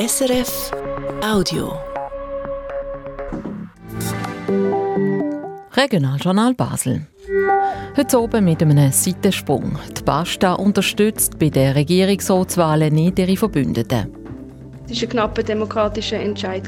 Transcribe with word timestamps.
SRF 0.00 0.70
Audio. 1.22 1.74
Regionaljournal 5.76 6.54
Basel. 6.54 7.06
Heute 7.98 8.18
oben 8.18 8.46
mit 8.46 8.62
einem 8.62 8.90
Seitensprung. 8.92 9.78
Die 9.98 10.02
Basta 10.02 10.54
unterstützt 10.54 11.38
bei 11.38 11.50
den 11.50 11.72
Regierungsratswahlen 11.72 12.94
nicht 12.94 13.18
ihre 13.18 13.36
Verbündeten. 13.36 14.08
Es 14.88 14.96
war 14.96 15.02
ein 15.02 15.08
knapper 15.10 15.42
demokratischer 15.42 16.18
Entscheid, 16.18 16.62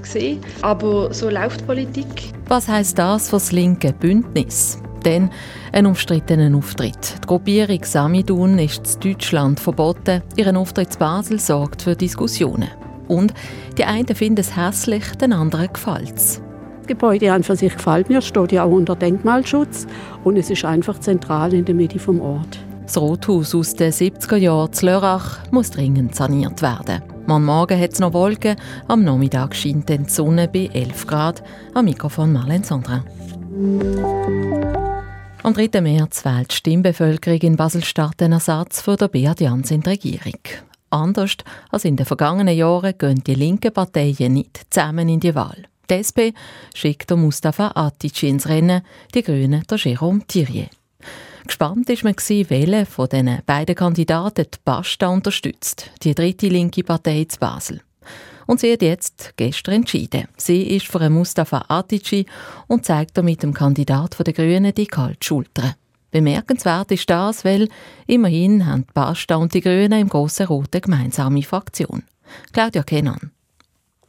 aber 0.61 1.15
so 1.15 1.31
läuft 1.31 1.67
Politik. 1.67 2.35
Was 2.49 2.69
heißt 2.69 2.99
das 2.99 3.31
für 3.31 3.37
das 3.37 3.51
linke 3.51 3.95
Bündnis? 3.95 4.79
Denn 5.07 5.31
ein 5.73 5.87
umstrittener 5.87 6.55
Auftritt. 6.55 7.15
Die 7.23 7.27
Gruppierung 7.27 7.83
Samidun 7.83 8.59
ist 8.59 9.03
in 9.03 9.13
Deutschland 9.13 9.59
verboten. 9.59 10.21
Ihren 10.37 10.59
Auftritt 10.59 10.93
in 10.93 10.99
Basel 10.99 11.41
sorgt 11.41 11.81
für 11.81 11.97
Diskussionen. 11.97 12.82
Und 13.13 13.35
die 13.77 13.85
einen 13.85 14.15
finden 14.15 14.41
es 14.41 14.57
hässlich, 14.57 15.05
den 15.21 15.33
anderen 15.33 15.73
gefällt 15.73 16.17
es. 16.17 16.43
Das 16.79 16.87
Gebäude 16.87 17.33
an 17.33 17.43
für 17.43 17.57
sich 17.57 17.75
gefällt 17.75 18.09
mir, 18.09 18.23
steht 18.23 18.53
ja 18.53 18.65
auch 18.65 18.73
unter 18.73 18.97
Denkmalschutz 18.97 19.87
und 20.25 20.37
es 20.37 20.51
ist 20.51 20.65
einfach 20.65 20.99
zentral 20.99 21.55
in 21.55 21.65
der 21.65 21.75
Mitte 21.75 21.99
vom 21.99 22.21
Ort. 22.21 22.59
Das 22.85 22.99
Rothaus 22.99 23.55
aus 23.55 23.75
den 23.75 23.93
70er 23.93 24.37
Jahren 24.37 24.73
zu 24.73 24.87
Lörrach 24.87 25.39
muss 25.53 25.71
dringend 25.71 26.15
saniert 26.15 26.61
werden. 26.63 27.03
Am 27.29 27.45
Morgen 27.45 27.81
hat 27.81 27.93
es 27.93 28.01
noch 28.01 28.13
Wolken, 28.13 28.57
am 28.89 29.05
Nachmittag 29.05 29.55
scheint 29.55 29.89
die 29.89 30.05
Sonne 30.09 30.49
bei 30.49 30.69
11 30.73 31.07
Grad. 31.07 31.43
Am 31.73 31.85
Mikrofon 31.85 32.33
Marlene 32.33 32.65
Sandra. 32.65 33.05
Am 35.45 35.55
3. 35.55 35.81
März 35.81 36.25
wählt 36.25 36.51
die 36.51 36.57
Stimmbevölkerung 36.57 37.41
in 37.41 37.57
Basel-Stadt 37.57 38.21
den 38.21 38.33
Ersatz 38.33 38.81
für 38.81 38.97
den 38.97 39.11
Beat 39.11 39.41
Jans 39.41 39.71
in 39.71 39.83
die 39.83 39.91
Regierung. 39.91 40.41
Anders 40.93 41.37
als 41.71 41.87
in 41.87 41.97
den 41.97 42.05
vergangenen 42.05 42.55
Jahren 42.55 42.97
gehen 42.99 43.25
die 43.25 43.35
linken 43.35 43.73
Parteien 43.73 44.35
nicht 44.35 44.67
zusammen 44.69 45.09
in 45.09 45.21
die 45.21 45.35
Wahl. 45.35 45.65
Die 45.89 45.95
SP 46.05 46.37
schickt 46.75 47.11
Mustafa 47.11 47.73
Atic 47.75 48.23
ins 48.25 48.47
Rennen, 48.47 48.83
die 49.15 49.23
Grünen 49.23 49.63
Jérôme 49.63 50.27
Thierry. 50.27 50.69
Gespannt 51.47 51.89
ist 51.89 52.05
man 52.05 52.15
welche 52.15 52.87
von 52.87 53.09
diesen 53.09 53.39
beiden 53.47 53.75
Kandidaten 53.75 54.45
die 54.45 54.59
Basta 54.65 55.09
unterstützt, 55.09 55.91
die 56.03 56.15
dritte 56.15 56.49
linke 56.49 56.85
Partei 56.85 57.25
zu 57.25 57.39
Basel. 57.39 57.81
Und 58.47 58.61
sie 58.61 58.73
hat 58.73 58.83
jetzt 58.83 59.33
gestern 59.37 59.75
entschieden. 59.75 60.29
Sie 60.37 60.77
ist 60.77 60.89
für 60.89 61.09
Mustafa 61.09 61.65
Atici 61.69 62.27
und 62.69 62.85
zeigt 62.85 63.17
damit 63.17 63.43
dem 63.43 63.55
Kandidat 63.55 64.17
der 64.25 64.35
Grünen 64.35 64.75
die 64.75 64.87
kalte 64.87 65.25
Schulter. 65.25 65.75
Bemerkenswert 66.13 66.93
ist 66.93 67.11
das, 67.11 67.45
weil 67.45 67.69
immerhin 68.07 68.67
haben 68.67 68.87
die 68.87 68.93
Basta 68.93 69.37
und 69.37 69.53
die 69.55 69.63
Grünen 69.63 70.01
im 70.01 70.09
Grossen 70.09 70.47
Roten 70.47 70.81
gemeinsame 70.81 71.43
Fraktion. 71.43 72.05
Claudia 72.53 72.83
Kenan. 72.83 73.33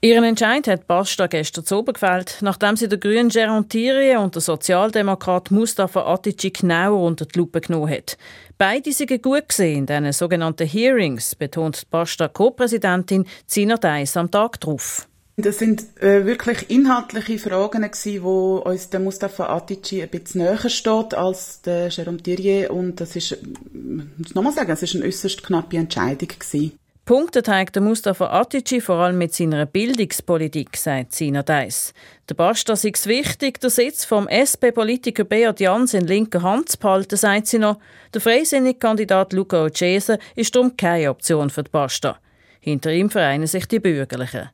Ihren 0.01 0.25
Entscheid 0.25 0.67
hat 0.67 0.85
Basta 0.85 1.27
gestern 1.27 1.63
zu 1.63 1.77
oben 1.77 1.93
gefällt, 1.93 2.39
nachdem 2.41 2.75
sie 2.75 2.89
den 2.89 2.99
grünen 2.99 3.29
Gerard 3.29 3.69
Thierry 3.69 4.17
und 4.17 4.35
den 4.35 4.41
Sozialdemokrat 4.41 5.49
Mustafa 5.49 6.05
Atici 6.05 6.51
genauer 6.51 7.01
unter 7.01 7.25
die 7.25 7.39
Lupe 7.39 7.61
genommen 7.61 7.89
hat. 7.89 8.17
Beide 8.57 8.91
sind 8.91 9.23
gut 9.23 9.47
gesehen 9.47 9.79
in 9.79 9.85
diesen 9.85 10.11
sogenannten 10.11 10.67
Hearings, 10.67 11.35
betont 11.35 11.83
die 11.83 11.85
Basta 11.89 12.27
Co-Präsidentin 12.27 13.25
Zina 13.47 13.77
Deiss 13.77 14.17
am 14.17 14.29
Tag 14.29 14.59
darauf. 14.59 15.07
Das 15.35 15.57
sind 15.57 15.99
äh, 15.99 16.25
wirklich 16.25 16.69
inhaltliche 16.69 17.39
Fragen 17.39 17.81
gewesen, 17.81 18.23
wo 18.23 18.57
uns 18.57 18.89
der 18.89 18.99
Mustafa 18.99 19.47
Atici 19.47 20.03
ein 20.03 20.09
bisschen 20.09 20.41
näher 20.41 20.69
steht 20.69 21.15
als 21.15 21.61
der 21.63 21.89
Jérôme 21.91 22.21
Thierry 22.21 22.67
und 22.67 23.01
das 23.01 23.15
ist, 23.15 23.39
muss 23.73 24.35
nochmal 24.35 24.53
sagen, 24.53 24.71
es 24.71 24.83
ist 24.83 24.95
eine 24.95 25.05
äußerst 25.05 25.43
knappe 25.43 25.77
Entscheidung 25.77 26.27
gewesen. 26.27 26.77
Punkte 27.05 27.43
zeigt 27.43 27.77
Mustafa 27.81 28.27
Atici 28.27 28.79
vor 28.79 28.97
allem 28.97 29.17
mit 29.17 29.33
seiner 29.33 29.65
Bildungspolitik, 29.65 30.77
sagt 30.77 31.13
Sina 31.13 31.41
Deiss. 31.41 31.93
Der 32.29 32.35
Basta 32.35 32.75
sei 32.75 32.91
es 32.93 33.07
wichtig, 33.07 33.59
den 33.59 33.71
Sitz 33.71 34.05
vom 34.05 34.27
SP-Politiker 34.29 35.25
Beat 35.25 35.59
Jans 35.59 35.95
in 35.95 36.07
linker 36.07 36.43
Hand 36.43 36.69
zu 36.69 36.77
behalten, 36.77 37.17
sagt 37.17 37.47
sie 37.47 37.59
noch. 37.59 37.79
Der 38.13 38.21
freisinnige 38.21 38.79
Kandidat 38.79 39.33
Luca 39.33 39.65
Ocese 39.65 40.17
ist 40.35 40.55
darum 40.55 40.77
keine 40.77 41.09
Option 41.09 41.49
für 41.49 41.63
die 41.63 41.71
Basta. 41.71 42.19
Hinter 42.61 42.93
ihm 42.93 43.09
vereinen 43.09 43.47
sich 43.47 43.67
die 43.67 43.79
Bürgerlichen. 43.79 44.51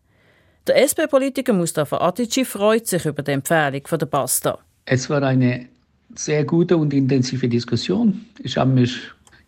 Der 0.69 0.78
SP-Politiker 0.88 1.52
Mustafa 1.52 1.97
Atici 1.97 2.46
freut 2.46 2.85
sich 2.85 3.03
über 3.03 3.24
die 3.24 3.31
Empfehlung 3.31 3.81
von 3.88 3.97
der 3.97 4.06
Basta. 4.06 4.59
Es 4.85 5.09
war 5.09 5.24
eine 5.24 5.68
sehr 6.13 6.44
gute 6.44 6.78
und 6.78 6.94
intensive 6.94 7.50
Diskussion. 7.50 8.24
Ich 8.44 8.56
habe 8.56 8.69
mich 8.69 9.00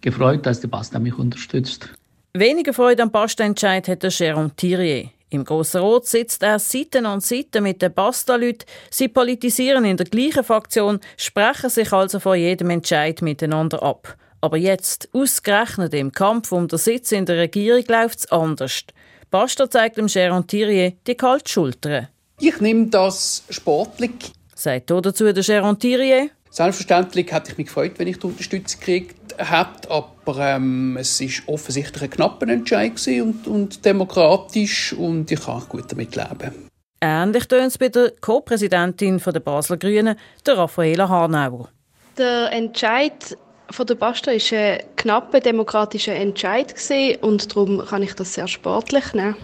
gefreut, 0.02 0.44
dass 0.48 0.62
die 0.62 0.68
Basta 0.68 0.98
mich 0.98 1.14
unterstützt. 1.14 1.90
Weniger 2.34 2.74
Freude 2.74 3.04
am 3.04 3.12
Basta-Entscheid 3.12 3.88
hat 3.88 4.02
der 4.02 4.10
Jérôme 4.10 4.50
Thierry. 4.56 5.12
Im 5.30 5.46
Grossen 5.46 5.82
Rot 5.82 6.08
sitzt 6.08 6.42
er 6.42 6.58
Seite 6.58 7.08
an 7.08 7.22
Seite 7.22 7.62
mit 7.62 7.84
den 7.84 7.94
Basta-Leuten. 7.94 8.66
Sie 8.90 9.08
politisieren 9.08 9.86
in 9.86 9.98
der 9.98 10.08
gleichen 10.08 10.44
Fraktion, 10.44 11.00
sprechen 11.18 11.70
sich 11.70 11.94
also 11.94 12.20
vor 12.20 12.34
jedem 12.34 12.72
Entscheid 12.72 13.22
miteinander 13.22 13.84
ab. 13.84 14.18
Aber 14.42 14.58
jetzt, 14.58 15.08
ausgerechnet 15.14 15.94
im 15.94 16.12
Kampf 16.12 16.52
um 16.52 16.68
den 16.68 16.80
Sitz 16.80 17.12
in 17.12 17.28
der 17.28 17.38
Regierung, 17.38 17.84
läuft 17.88 18.20
es 18.22 18.32
anders. 18.32 18.86
Basta 19.32 19.70
zeigt 19.70 19.98
dem 19.98 20.08
Jérôme 20.08 20.46
Thierry 20.46 20.98
die 21.08 21.16
kalte 21.16 21.50
Schulter. 21.50 22.10
Ich 22.42 22.60
nehme 22.60 22.88
das 22.88 23.44
sportlich. 23.50 24.34
Sagt 24.54 24.92
dazu 24.92 25.32
der 25.32 25.42
Jérôme 25.42 25.80
Thierry. 25.80 26.30
Selbstverständlich 26.50 27.32
hätte 27.32 27.52
ich 27.52 27.58
mich 27.58 27.68
gefreut, 27.68 27.94
wenn 27.96 28.10
ich 28.10 28.20
die 28.20 28.28
Unterstützung 28.28 28.82
gekriegt 28.82 29.34
hätte, 29.38 29.90
aber 29.90 30.38
ähm, 30.38 30.98
es 31.00 31.22
ist 31.22 31.44
offensichtlich 31.48 32.04
ein 32.04 32.10
knapper 32.10 32.50
Entscheid 32.50 33.00
und, 33.22 33.48
und 33.48 33.86
demokratisch 33.86 34.92
und 34.92 35.32
ich 35.32 35.40
kann 35.40 35.64
gut 35.70 35.90
damit 35.90 36.14
leben. 36.14 36.68
Ähnlich 37.00 37.46
tönt 37.46 37.68
es 37.68 37.78
bei 37.78 37.88
der 37.88 38.12
Co-Präsidentin 38.20 39.18
der 39.18 39.40
Basler 39.40 39.78
Grünen, 39.78 40.18
der 40.46 40.58
Raffaela 40.58 41.08
Hanauer. 41.08 41.70
Der 42.18 42.52
Entscheid 42.52 43.38
von 43.72 43.86
der 43.86 43.96
Basta 43.96 44.32
ist 44.32 44.54
ein 44.54 44.80
knapper 44.96 45.40
demokratischer 45.40 46.16
Entscheid 46.16 46.74
und 47.22 47.52
darum 47.52 47.86
kann 47.86 48.04
ich 48.04 48.14
das 48.14 48.34
sehr 48.34 48.48
sportlich 48.48 49.14
nehmen. 49.14 49.36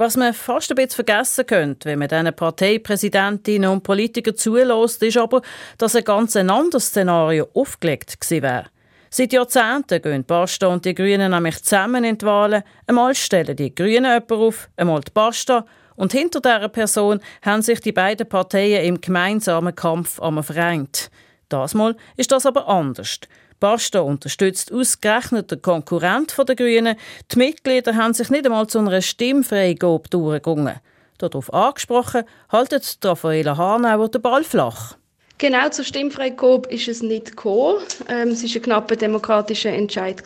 Was 0.00 0.16
man 0.16 0.32
fast 0.32 0.70
ein 0.70 0.76
bisschen 0.76 1.04
vergessen 1.04 1.44
könnte, 1.44 1.88
wenn 1.88 1.98
man 1.98 2.06
diesen 2.06 2.32
Parteipräsidentinnen 2.32 3.68
und 3.68 3.82
Politikern 3.82 4.36
zulässt, 4.36 5.02
ist 5.02 5.16
aber, 5.16 5.42
dass 5.76 5.96
ein 5.96 6.04
ganz 6.04 6.36
anderes 6.36 6.86
Szenario 6.86 7.48
aufgelegt 7.52 8.20
gewesen 8.20 8.42
wäre. 8.42 8.66
Seit 9.10 9.32
Jahrzehnten 9.32 10.00
gehen 10.00 10.24
Basta 10.24 10.68
und 10.68 10.84
die 10.84 10.94
Grünen 10.94 11.32
nämlich 11.32 11.64
zusammen 11.64 12.04
in 12.04 12.16
die 12.16 12.26
Wahlen. 12.26 12.62
Einmal 12.86 13.14
stellen 13.14 13.56
die 13.56 13.74
Grünen 13.74 14.04
jemanden 14.04 14.34
auf, 14.34 14.68
einmal 14.76 15.00
die 15.00 15.10
Basta. 15.10 15.66
Und 15.96 16.12
hinter 16.12 16.40
dieser 16.40 16.68
Person 16.68 17.20
haben 17.42 17.62
sich 17.62 17.80
die 17.80 17.90
beiden 17.90 18.28
Parteien 18.28 18.84
im 18.84 19.00
gemeinsamen 19.00 19.74
Kampf 19.74 20.20
vereint. 20.42 21.10
Das 21.48 21.74
Mal 21.74 21.96
ist 22.16 22.30
das 22.30 22.46
aber 22.46 22.68
anders. 22.68 23.18
Basta 23.60 24.00
unterstützt 24.00 24.72
ausgerechnet 24.72 25.50
den 25.50 25.62
Konkurrent 25.62 26.34
der 26.38 26.56
Grünen. 26.56 26.96
Die 27.32 27.38
Mitglieder 27.38 27.96
haben 27.96 28.14
sich 28.14 28.30
nicht 28.30 28.46
einmal 28.46 28.66
zu 28.66 28.78
einer 28.78 29.02
Stimmfreigabe 29.02 30.08
durchgerungen. 30.08 30.76
Darauf 31.18 31.52
angesprochen, 31.52 32.22
haltet 32.50 32.98
Raffaela 33.02 33.56
Hanauer 33.56 34.08
den 34.08 34.22
Ball 34.22 34.44
flach. 34.44 34.96
Genau 35.38 35.68
zur 35.68 35.84
Stimmfreigabe 35.84 36.68
ist 36.68 36.88
es 36.88 37.02
nicht 37.02 37.30
gekommen. 37.30 37.78
Ähm, 38.08 38.28
es 38.28 38.42
war 38.42 38.56
ein 38.56 38.62
knapper 38.62 38.96
demokratischer 38.96 39.70
Entscheid. 39.70 40.22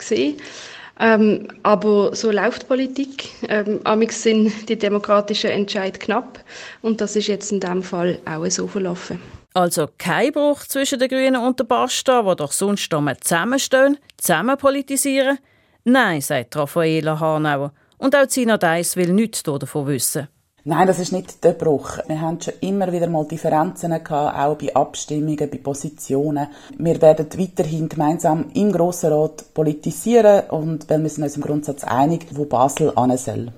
Ähm, 0.99 1.47
aber 1.63 2.15
so 2.15 2.31
läuft 2.31 2.67
Politik. 2.67 3.29
Ähm, 3.47 3.79
amix 3.83 4.21
sind 4.23 4.69
die 4.69 4.77
demokratischen 4.77 5.49
Entscheid 5.49 5.99
knapp 5.99 6.43
und 6.81 7.01
das 7.01 7.15
ist 7.15 7.27
jetzt 7.27 7.51
in 7.51 7.59
diesem 7.59 7.81
Fall 7.81 8.19
auch 8.25 8.45
so 8.49 8.67
verlaufen. 8.67 9.19
Also 9.55 9.87
kein 9.99 10.31
Bruch 10.31 10.61
zwischen 10.61 10.97
den 10.97 11.09
Grünen 11.09 11.35
und 11.35 11.59
der 11.59 11.65
Basta, 11.65 12.25
wo 12.25 12.33
doch 12.33 12.51
sonst 12.51 12.89
zusammenstehen, 13.21 13.97
zusammen 14.17 14.57
politisieren? 14.57 15.37
Nein, 15.83 16.21
sagt 16.21 16.55
Raffaela 16.55 17.19
Hanauer. 17.19 17.71
Und 17.99 18.15
auch 18.15 18.27
Zina 18.27 18.57
Deiss 18.57 18.95
will 18.95 19.13
nichts 19.13 19.43
davon 19.43 19.87
wissen. 19.87 20.27
Nein, 20.65 20.87
das 20.87 20.97
ist 20.97 21.11
nicht 21.11 21.43
der 21.43 21.51
Bruch. 21.51 21.99
Wir 22.07 22.21
haben 22.21 22.39
schon 22.39 22.53
immer 22.61 22.89
wieder 22.91 23.07
mal 23.07 23.27
Differenzen 23.27 23.91
gehabt, 23.91 24.37
auch 24.39 24.55
bei 24.55 24.73
Abstimmungen, 24.73 25.49
bei 25.49 25.57
Positionen. 25.57 26.47
Wir 26.77 27.01
werden 27.01 27.27
weiterhin 27.37 27.89
gemeinsam 27.89 28.45
im 28.53 28.71
Grossen 28.71 29.11
Rat 29.11 29.53
politisieren 29.53 30.49
und 30.51 30.89
wir 30.89 31.09
sind 31.09 31.25
uns 31.25 31.35
im 31.35 31.43
Grundsatz 31.43 31.83
einig, 31.83 32.27
wo 32.31 32.45
Basel 32.45 32.93
an 32.95 33.17
soll. 33.17 33.51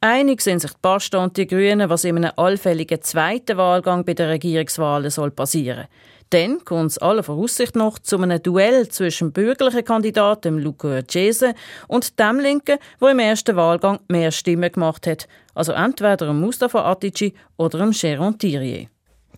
Einig 0.00 0.42
sind 0.42 0.60
sich 0.60 0.70
die 0.70 0.78
Basta 0.80 1.18
und 1.24 1.36
die 1.36 1.48
Grünen, 1.48 1.90
was 1.90 2.04
in 2.04 2.16
einem 2.18 2.30
allfälligen 2.36 3.02
zweiten 3.02 3.56
Wahlgang 3.56 4.04
bei 4.04 4.14
den 4.14 4.28
Regierungswahlen 4.28 5.10
soll 5.10 5.32
passieren. 5.32 5.86
Dann 6.30 6.64
kommt 6.64 6.92
es 6.92 6.98
aller 6.98 7.24
Voraussicht 7.24 7.74
nach 7.74 7.98
zu 7.98 8.20
einem 8.20 8.40
Duell 8.40 8.88
zwischen 8.88 9.32
bürgerlichen 9.32 9.84
Kandidaten 9.84 10.58
Luca 10.58 11.00
Cese 11.10 11.54
und 11.88 12.16
dem 12.20 12.38
Linken, 12.38 12.78
der 13.00 13.08
im 13.08 13.18
ersten 13.18 13.56
Wahlgang 13.56 13.98
mehr 14.06 14.30
Stimmen 14.30 14.70
gemacht 14.70 15.06
hat. 15.08 15.26
Also 15.54 15.72
entweder 15.72 16.32
Mustafa 16.32 16.84
Atici 16.84 17.34
oder 17.56 17.80
Jérôme 17.86 18.38
Thierry. 18.38 18.88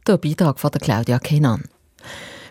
Der 0.06 0.18
Beitrag 0.18 0.60
von 0.60 0.72
Claudia 0.72 1.18
Kenan. 1.20 1.64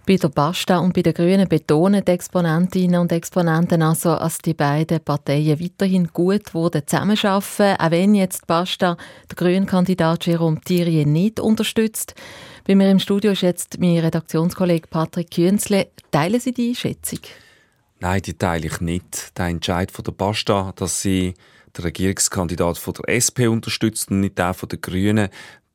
Bei 0.10 0.16
der 0.16 0.30
Basta 0.30 0.80
und 0.80 0.96
bei 0.96 1.04
den 1.04 1.14
Grünen 1.14 1.48
betonen 1.48 2.04
die 2.04 2.14
Exponentinnen 2.14 3.00
und 3.00 3.12
Exponenten 3.12 3.84
also, 3.84 4.16
dass 4.16 4.40
die 4.40 4.56
beiden 4.56 5.02
Parteien 5.02 5.60
weiterhin 5.60 6.08
gut 6.08 6.48
zusammenarbeiten 6.48 7.76
auch 7.80 7.92
wenn 7.92 8.16
jetzt 8.16 8.48
Basta 8.48 8.98
der 9.30 9.36
grünen 9.36 9.68
Kandidat 9.68 10.26
Jerome 10.26 10.62
Thierry 10.62 11.06
nicht 11.06 11.40
unterstützt. 11.40 12.16
Bei 12.66 12.74
mir 12.74 12.90
im 12.90 12.98
Studio 12.98 13.34
ist 13.34 13.44
jetzt 13.44 13.80
mein 13.80 14.00
Redaktionskollege 14.00 14.88
Patrick 14.88 15.30
Künzle. 15.30 15.90
Teilen 16.10 16.40
Sie 16.40 16.54
die 16.54 16.70
Einschätzung? 16.70 17.20
Nein, 18.00 18.24
die 18.24 18.34
teile 18.34 18.66
ich 18.66 18.82
nicht. 18.82 19.38
Der 19.38 19.46
Entscheid 19.46 19.92
von 19.92 20.06
der 20.06 20.14
Basta, 20.14 20.74
dass 20.76 21.04
sie 21.04 21.36
den 21.78 21.84
Regierungskandidat 21.84 22.80
von 22.80 22.96
der 22.96 23.14
SP 23.14 23.46
unterstützt 23.46 24.10
und 24.10 24.22
nicht 24.22 24.40
den 24.40 24.56
von 24.56 24.70
den 24.70 24.82
Grünen, 24.82 25.30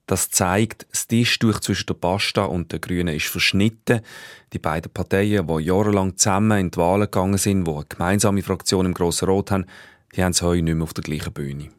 das 0.06 0.30
zeigt, 0.30 0.86
das 0.90 1.06
Tischtuch 1.06 1.60
zwischen 1.60 1.86
der 1.86 1.94
Pasta 1.94 2.44
und 2.44 2.72
den 2.72 2.80
Grünen 2.80 3.14
ist 3.14 3.26
verschnitten. 3.26 4.00
Die 4.52 4.58
beiden 4.58 4.92
Parteien, 4.92 5.46
die 5.46 5.62
jahrelang 5.62 6.16
zusammen 6.16 6.58
in 6.58 6.70
die 6.70 6.78
Wahlen 6.78 7.02
gegangen 7.02 7.38
sind, 7.38 7.66
die 7.66 7.70
eine 7.70 7.84
gemeinsame 7.88 8.42
Fraktion 8.42 8.86
im 8.86 8.94
Grossen 8.94 9.28
Rot 9.28 9.50
haben, 9.50 9.66
die 10.14 10.22
haben 10.22 10.32
es 10.32 10.42
heute 10.42 10.62
nicht 10.62 10.74
mehr 10.74 10.84
auf 10.84 10.94
der 10.94 11.04
gleichen 11.04 11.32
Bühne. 11.32 11.70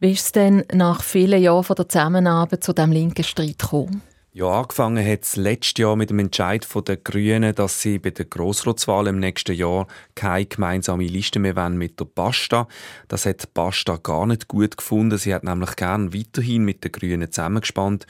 Wie 0.00 0.12
ist 0.12 0.26
es 0.26 0.32
denn 0.32 0.64
nach 0.72 1.02
vielen 1.02 1.42
Jahren 1.42 1.74
der 1.76 1.88
Zusammenarbeit 1.88 2.62
zu 2.62 2.72
diesem 2.72 2.92
linken 2.92 3.24
Streit 3.24 3.58
gekommen? 3.58 4.02
Ja, 4.32 4.60
angefangen 4.60 5.04
hat 5.04 5.24
es 5.24 5.36
letztes 5.36 5.80
Jahr 5.82 5.96
mit 5.96 6.10
dem 6.10 6.18
Entscheid 6.18 6.66
der 6.86 6.96
Grünen, 6.98 7.54
dass 7.54 7.80
sie 7.80 7.98
bei 7.98 8.10
der 8.10 8.26
Grossratswahl 8.26 9.06
im 9.06 9.18
nächsten 9.18 9.54
Jahr 9.54 9.86
keine 10.14 10.46
gemeinsame 10.46 11.06
Liste 11.06 11.38
mehr 11.38 11.56
wollen 11.56 11.78
mit 11.78 11.98
der 11.98 12.04
Basta. 12.04 12.68
Das 13.08 13.26
hat 13.26 13.52
Basta 13.54 13.96
gar 13.96 14.26
nicht 14.26 14.46
gut 14.46 14.76
gefunden. 14.76 15.18
Sie 15.18 15.34
hat 15.34 15.44
nämlich 15.44 15.76
gern 15.76 16.14
weiterhin 16.14 16.64
mit 16.64 16.84
den 16.84 16.92
Grünen 16.92 17.32
zusammengespannt. 17.32 18.06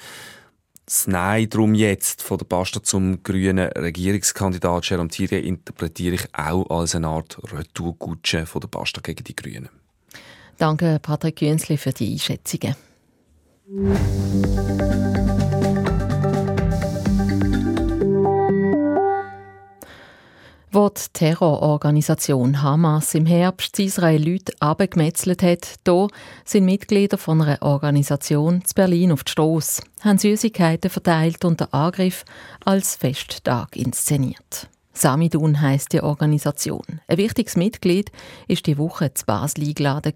Das 0.85 1.07
Nein 1.07 1.49
darum 1.51 1.75
jetzt 1.75 2.23
von 2.23 2.39
der 2.39 2.47
Basta 2.47 2.83
zum 2.83 3.23
grünen 3.23 3.71
Regierungskandidat 3.73 4.89
Jerome 4.89 5.11
Thierry 5.11 5.41
interpretiere 5.41 6.15
ich 6.17 6.35
auch 6.35 6.69
als 6.71 6.95
eine 6.95 7.09
Art 7.09 7.39
Retourgutsche 7.53 8.47
von 8.47 8.61
der 8.63 8.69
Basta 8.69 9.01
gegen 9.03 9.23
die 9.23 9.37
Grünen. 9.37 9.69
Danke, 10.57 10.99
Patrick 11.01 11.37
Günzli, 11.37 11.77
für 11.77 11.93
die 11.93 12.13
Einschätzungen. 12.13 12.75
Wo 20.71 20.91
die 20.91 21.01
Terrororganisation 21.15 22.61
Hamas 22.61 23.15
im 23.15 23.25
Herbst 23.25 23.79
Israel 23.79 24.23
Leute 24.23 24.53
abgemetzelt 24.61 25.43
hat, 25.43 25.77
da 25.85 26.09
sind 26.45 26.67
Mitglieder 26.67 27.17
von 27.17 27.41
einer 27.41 27.63
Organisation 27.63 28.63
zu 28.63 28.75
Berlin 28.75 29.13
auf 29.13 29.25
die 29.25 29.33
Strasse, 29.33 29.83
haben 30.03 30.19
Süßigkeiten 30.19 30.91
verteilt 30.91 31.47
und 31.47 31.61
den 31.61 31.73
Angriff 31.73 32.27
als 32.67 32.97
Festtag 32.97 33.77
inszeniert. 33.77 34.69
Samidun 34.93 35.63
heisst 35.63 35.95
die 35.95 36.03
Organisation. 36.03 37.01
Ein 37.07 37.17
wichtiges 37.17 37.57
Mitglied 37.57 38.13
ist 38.47 38.67
die 38.67 38.77
Woche 38.77 39.15
zu 39.15 39.25
Basel 39.25 39.69
eingeladen. 39.69 40.13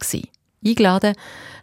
Eingeladen 0.64 1.14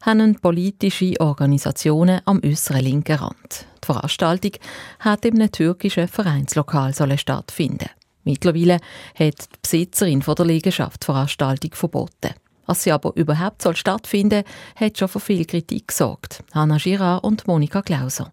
haben 0.01 0.36
politische 0.41 1.13
Organisationen 1.19 2.21
am 2.25 2.41
äußeren 2.44 2.81
linken 2.81 3.18
Rand. 3.18 3.68
Die 3.83 3.86
Veranstaltung 3.86 4.53
hat 5.00 5.27
einem 5.27 5.51
türkischen 5.51 6.07
Vereinslokal 6.07 6.95
stattfinden 7.18 7.89
Mittlerweile 8.29 8.79
hat 9.15 9.39
die 9.39 9.59
Besitzerin 9.59 10.21
von 10.21 10.35
der 10.35 10.45
Liegenschaft 10.45 11.03
Veranstaltung 11.03 11.71
verboten. 11.73 12.35
Was 12.67 12.83
sie 12.83 12.91
aber 12.91 13.11
überhaupt 13.15 13.63
soll 13.63 13.75
stattfinden 13.75 14.43
hat 14.75 14.99
schon 14.99 15.07
für 15.07 15.19
viel 15.19 15.45
Kritik 15.45 15.87
gesorgt. 15.87 16.43
Hanna 16.53 16.77
Girard 16.77 17.23
und 17.23 17.47
Monika 17.47 17.81
Klauser. 17.81 18.31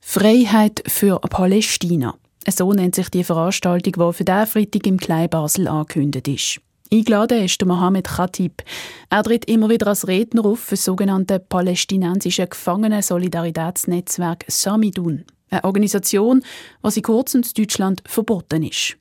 Freiheit 0.00 0.84
für 0.86 1.18
Palästina. 1.18 2.14
So 2.48 2.72
nennt 2.72 2.94
sich 2.94 3.08
die 3.08 3.24
Veranstaltung, 3.24 3.94
die 3.94 4.12
für 4.12 4.24
diesen 4.24 4.46
Freitag 4.46 4.86
im 4.86 4.98
Klein 4.98 5.28
Basel 5.28 5.66
angekündigt 5.66 6.28
ist. 6.28 6.60
Eingeladen 6.92 7.42
ist 7.44 7.64
Mohamed 7.64 8.06
Khatib. 8.06 8.62
Er 9.10 9.24
tritt 9.24 9.46
immer 9.46 9.68
wieder 9.68 9.88
als 9.88 10.06
Redner 10.06 10.44
auf 10.44 10.60
für 10.60 10.76
das 10.76 10.84
sogenannte 10.84 11.40
palästinensische 11.40 12.46
Gefangenen-Solidaritätsnetzwerk 12.46 14.44
Samidun. 14.46 15.24
Eine 15.50 15.64
Organisation, 15.64 16.42
die 16.84 16.96
in 16.96 17.02
kurzem 17.02 17.42
in 17.42 17.48
Deutschland 17.54 18.02
verboten 18.06 18.62
ist. 18.62 18.96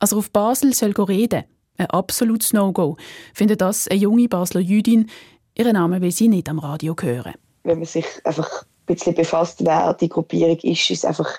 Also 0.00 0.18
auf 0.18 0.30
Basel 0.30 0.74
soll 0.74 0.92
reden. 0.92 1.44
Ein 1.78 1.86
absolutes 1.86 2.52
No-Go. 2.52 2.96
Findet 3.34 3.60
das 3.60 3.88
eine 3.88 4.00
junge 4.00 4.28
Basler 4.28 4.60
Jüdin. 4.60 5.08
Ihren 5.56 5.74
Namen 5.74 6.02
will 6.02 6.10
sie 6.10 6.28
nicht 6.28 6.48
am 6.48 6.58
Radio 6.58 6.94
hören. 7.00 7.34
Wenn 7.62 7.78
man 7.78 7.86
sich 7.86 8.06
einfach 8.24 8.62
ein 8.62 8.86
bisschen 8.86 9.14
befasst, 9.14 9.64
wer 9.64 9.94
die 9.94 10.08
Gruppierung 10.08 10.58
ist, 10.58 10.90
ist 10.90 11.06
einfach, 11.06 11.30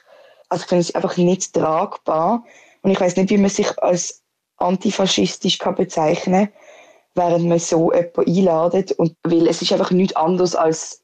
also 0.49 0.63
ich 0.63 0.69
finde 0.69 0.81
es 0.81 0.95
einfach 0.95 1.17
nicht 1.17 1.53
tragbar. 1.53 2.45
Und 2.81 2.91
ich 2.91 2.99
weiß 2.99 3.17
nicht, 3.17 3.29
wie 3.29 3.37
man 3.37 3.49
sich 3.49 3.77
als 3.79 4.21
antifaschistisch 4.57 5.57
kann 5.57 5.75
bezeichnen 5.75 6.45
kann, 6.45 6.53
während 7.15 7.45
man 7.47 7.59
so 7.59 7.91
jemanden 7.91 8.21
einladet. 8.25 8.93
Und, 8.93 9.15
weil 9.23 9.47
es 9.47 9.61
ist 9.61 9.73
einfach 9.73 9.91
nichts 9.91 10.15
anderes 10.15 10.55
als 10.55 11.02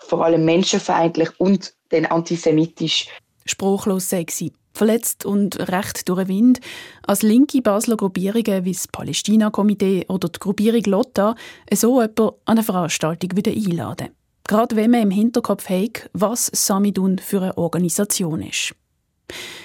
vor 0.00 0.24
allem 0.24 0.44
menschenfeindlich 0.44 1.30
und 1.38 1.74
dann 1.90 2.06
antisemitisch. 2.06 3.06
Spruchlos 3.44 4.08
sexy 4.08 4.52
verletzt 4.72 5.26
und 5.26 5.58
recht 5.68 6.08
durch 6.08 6.20
den 6.20 6.28
Wind, 6.28 6.60
als 7.02 7.22
linke 7.22 7.60
Basler 7.60 7.96
Gruppierungen 7.96 8.64
wie 8.64 8.72
das 8.72 8.88
Palästina-Komitee 8.88 10.06
oder 10.08 10.28
die 10.28 10.38
Gruppierung 10.38 10.82
Lotta 10.84 11.34
so 11.72 12.00
jemanden 12.00 12.28
an 12.44 12.58
eine 12.58 12.62
Veranstaltung 12.62 13.36
wieder 13.36 13.52
einladen. 13.52 14.10
Gerade 14.46 14.76
wenn 14.76 14.90
man 14.90 15.02
im 15.02 15.10
Hinterkopf 15.10 15.68
hat, 15.68 16.08
was 16.12 16.50
Samidun 16.52 17.18
für 17.18 17.42
eine 17.42 17.58
Organisation 17.58 18.42
ist. 18.42 18.74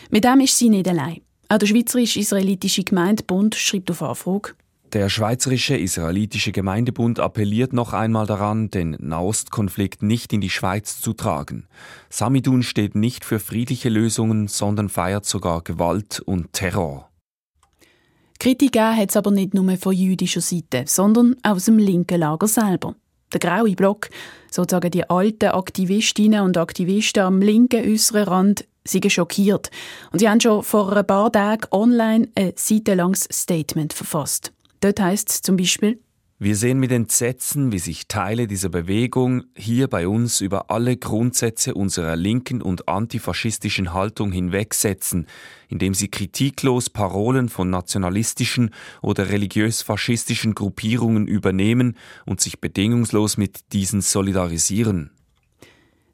Mit 0.10 0.24
dem 0.24 0.42
ist 0.42 0.58
sie 0.58 0.70
nicht 0.70 0.88
allein. 0.88 1.22
Auch 1.50 1.58
der 1.58 1.68
Schweizerisch-Israelitische 1.68 2.84
Gemeindebund 2.84 3.56
schreibt 3.56 3.92
auf 3.92 4.02
Anfrage, 4.02 4.54
der 4.96 5.10
Schweizerische 5.10 5.76
Israelitische 5.76 6.54
Gemeindebund 6.54 7.20
appelliert 7.20 7.74
noch 7.74 7.92
einmal 7.92 8.26
daran, 8.26 8.70
den 8.70 8.96
Nahostkonflikt 8.98 10.02
nicht 10.02 10.32
in 10.32 10.40
die 10.40 10.50
Schweiz 10.50 11.02
zu 11.02 11.12
tragen. 11.12 11.68
Samidun 12.10 12.64
steht 12.64 12.96
nicht 12.96 13.26
für 13.26 13.40
friedliche 13.40 13.90
Lösungen, 13.90 14.48
sondern 14.48 14.88
feiert 14.88 15.26
sogar 15.26 15.64
Gewalt 15.64 16.22
und 16.22 16.54
Terror. 16.54 17.10
Kritik 18.40 18.80
hat 18.80 19.10
es 19.10 19.18
aber 19.18 19.32
nicht 19.32 19.54
nur 19.54 19.76
von 19.76 19.94
jüdischer 19.94 20.40
Seite, 20.40 20.86
sondern 20.88 21.36
aus 21.44 21.66
dem 21.66 21.78
linken 21.78 22.22
Lager 22.22 22.48
selber. 22.48 22.96
Der 23.34 23.42
graue 23.42 23.76
Block, 23.76 24.10
sozusagen 24.50 24.92
die 24.92 25.10
alten 25.10 25.50
Aktivistinnen 25.50 26.40
und 26.40 26.58
Aktivisten 26.58 27.24
am 27.24 27.42
linken 27.42 27.84
äußeren 27.86 28.24
Rand, 28.24 28.66
sind 28.88 29.12
schockiert 29.12 29.72
und 30.14 30.20
sie 30.20 30.30
haben 30.30 30.40
schon 30.40 30.64
vor 30.64 30.96
ein 30.96 31.06
paar 31.06 31.34
Tagen 31.34 31.68
online 31.72 32.30
ein 32.36 32.54
seitenlanges 32.56 33.28
Statement 33.30 33.92
verfasst. 33.92 34.55
Dort 34.86 35.00
heißt 35.00 35.32
es 35.32 35.42
zum 35.42 35.58
Beispiel, 35.58 36.00
wir 36.38 36.56
sehen 36.56 36.78
mit 36.78 36.92
Entsetzen, 36.92 37.72
wie 37.72 37.80
sich 37.80 38.08
Teile 38.08 38.46
dieser 38.46 38.70
Bewegung 38.70 39.46
hier 39.58 39.88
bei 39.88 40.08
uns 40.08 40.42
über 40.42 40.70
alle 40.70 40.96
Grundsätze 40.96 41.74
unserer 41.74 42.16
linken 42.16 42.62
und 42.62 42.88
antifaschistischen 42.88 43.94
Haltung 43.94 44.32
hinwegsetzen, 44.32 45.26
indem 45.70 45.96
sie 45.96 46.10
kritiklos 46.10 46.92
Parolen 46.92 47.50
von 47.50 47.72
nationalistischen 47.72 48.70
oder 49.02 49.32
religiös-faschistischen 49.32 50.54
Gruppierungen 50.54 51.26
übernehmen 51.26 51.98
und 52.28 52.40
sich 52.40 52.62
bedingungslos 52.62 53.38
mit 53.38 53.74
diesen 53.74 54.02
solidarisieren. 54.02 55.10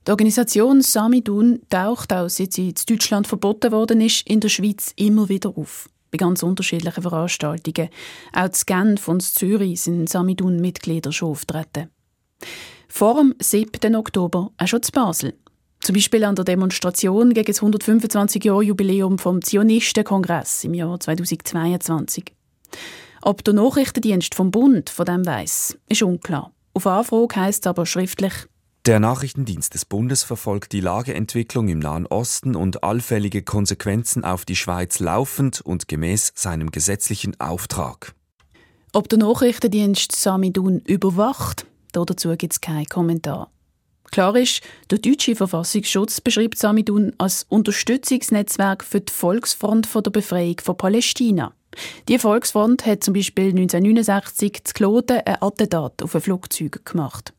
Die 0.07 0.12
Organisation 0.12 0.81
Samidun 0.81 1.60
taucht 1.69 2.13
auch, 2.13 2.29
seit 2.29 2.53
sie 2.53 2.69
in 2.69 2.75
Deutschland 2.88 3.27
verboten 3.27 3.74
worden 3.74 4.00
ist, 4.00 4.25
in 4.25 4.39
der 4.39 4.48
Schweiz 4.48 4.93
immer 4.95 5.27
wieder 5.27 5.57
auf 5.57 5.89
bei 6.12 6.18
ganz 6.18 6.44
unterschiedlichen 6.44 7.01
Veranstaltungen. 7.01 7.89
Auch 8.34 8.50
zu 8.50 8.65
Genf 8.65 9.08
und 9.08 9.22
zu 9.22 9.34
Zürich 9.34 9.82
sind 9.82 10.10
Samidun-Mitglieder 10.10 11.12
schon 11.12 11.32
auftreten. 11.32 11.89
Vor 12.88 13.15
dem 13.15 13.36
7. 13.41 13.96
Oktober 13.96 14.51
auch 14.58 14.68
schon 14.68 14.84
zu 14.84 14.91
Basel. 14.91 15.34
Zum 15.80 15.96
Beispiel 15.96 16.24
an 16.25 16.36
der 16.36 16.46
Demonstration 16.46 17.34
gegen 17.34 17.48
das 17.48 17.62
125-Jahr-Jubiläum 17.62 19.18
vom 19.18 19.41
Zionistenkongress 19.41 20.65
im 20.65 20.75
Jahr 20.75 21.00
2022. 21.00 22.25
Ob 23.24 23.44
der 23.44 23.53
Nachrichtendienst 23.53 24.36
vom 24.36 24.51
Bund 24.51 24.89
von 24.89 25.06
dem 25.06 25.25
weiss, 25.25 25.77
ist 25.88 26.03
unklar. 26.03 26.51
Auf 26.74 26.86
Anfrage 26.86 27.36
heisst 27.36 27.65
es 27.65 27.70
aber 27.70 27.86
schriftlich, 27.86 28.34
der 28.85 29.00
Nachrichtendienst 29.00 29.75
des 29.75 29.85
Bundes 29.85 30.23
verfolgt 30.23 30.71
die 30.71 30.81
Lageentwicklung 30.81 31.67
im 31.67 31.79
Nahen 31.79 32.07
Osten 32.07 32.55
und 32.55 32.83
allfällige 32.83 33.43
Konsequenzen 33.43 34.23
auf 34.23 34.43
die 34.43 34.55
Schweiz 34.55 35.00
laufend 35.00 35.61
und 35.61 35.88
gemäß 35.88 36.31
seinem 36.33 36.71
gesetzlichen 36.71 37.39
Auftrag. 37.39 38.15
Ob 38.91 39.07
der 39.07 39.19
Nachrichtendienst 39.19 40.13
Samidun 40.13 40.79
überwacht, 40.79 41.67
dazu 41.91 42.35
gibt 42.35 42.53
es 42.53 42.61
keinen 42.61 42.88
Kommentar. 42.88 43.51
Klar 44.09 44.35
ist, 44.35 44.61
der 44.89 44.97
deutsche 44.97 45.35
Verfassungsschutz 45.35 46.19
beschreibt 46.19 46.57
Samidun 46.57 47.13
als 47.17 47.45
Unterstützungsnetzwerk 47.47 48.83
für 48.83 49.00
die 49.00 49.13
Volksfront 49.13 49.88
der 49.93 50.11
Befreiung 50.11 50.57
von 50.61 50.75
Palästina. 50.75 51.53
Die 52.09 52.19
Volksfront 52.19 52.85
hat 52.85 53.03
zum 53.03 53.13
Beispiel 53.13 53.50
1969 53.50 54.63
zu 54.65 54.73
Kloten 54.73 55.21
ein 55.25 55.38
Attentat 55.39 56.03
auf 56.03 56.15
ein 56.15 56.21
Flugzeug 56.21 56.83
gemacht. 56.83 57.31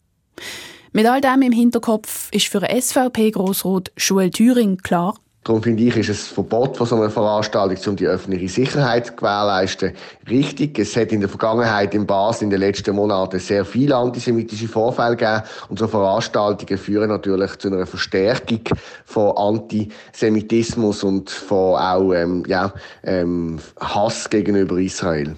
Mit 0.94 1.06
all 1.06 1.22
dem 1.22 1.40
im 1.40 1.52
Hinterkopf 1.52 2.28
ist 2.32 2.48
für 2.48 2.60
SVP 2.60 3.30
Grossrot 3.30 3.90
Schul 3.96 4.28
Thüring 4.28 4.76
klar, 4.76 5.14
Darum 5.44 5.60
finde 5.60 5.82
ich, 5.82 5.96
ist 5.96 6.08
ein 6.08 6.14
Verbot 6.14 6.76
von 6.76 6.86
so 6.86 6.94
einer 6.94 7.10
Veranstaltung, 7.10 7.76
um 7.86 7.96
die 7.96 8.06
öffentliche 8.06 8.48
Sicherheit 8.48 9.06
zu 9.06 9.16
gewährleisten, 9.16 9.92
richtig. 10.30 10.78
Es 10.78 10.94
hat 10.94 11.10
in 11.10 11.18
der 11.18 11.28
Vergangenheit 11.28 11.94
in 11.94 12.06
Basel 12.06 12.44
in 12.44 12.50
den 12.50 12.60
letzten 12.60 12.94
Monaten 12.94 13.40
sehr 13.40 13.64
viele 13.64 13.96
antisemitische 13.96 14.68
Vorfälle 14.68 15.16
gegeben. 15.16 15.42
Und 15.68 15.80
so 15.80 15.88
Veranstaltungen 15.88 16.78
führen 16.78 17.08
natürlich 17.08 17.56
zu 17.56 17.68
einer 17.68 17.86
Verstärkung 17.86 18.60
von 19.04 19.36
Antisemitismus 19.36 21.02
und 21.02 21.28
von 21.28 21.74
auch 21.74 22.12
ähm, 22.12 22.44
ja, 22.46 22.72
ähm, 23.02 23.58
Hass 23.80 24.30
gegenüber 24.30 24.78
Israel. 24.78 25.34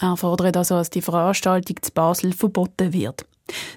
Er 0.00 0.16
fordert 0.16 0.56
also, 0.56 0.74
dass 0.74 0.90
die 0.90 1.02
Veranstaltung 1.02 1.76
zu 1.80 1.92
Basel 1.92 2.32
verboten 2.32 2.92
wird. 2.92 3.24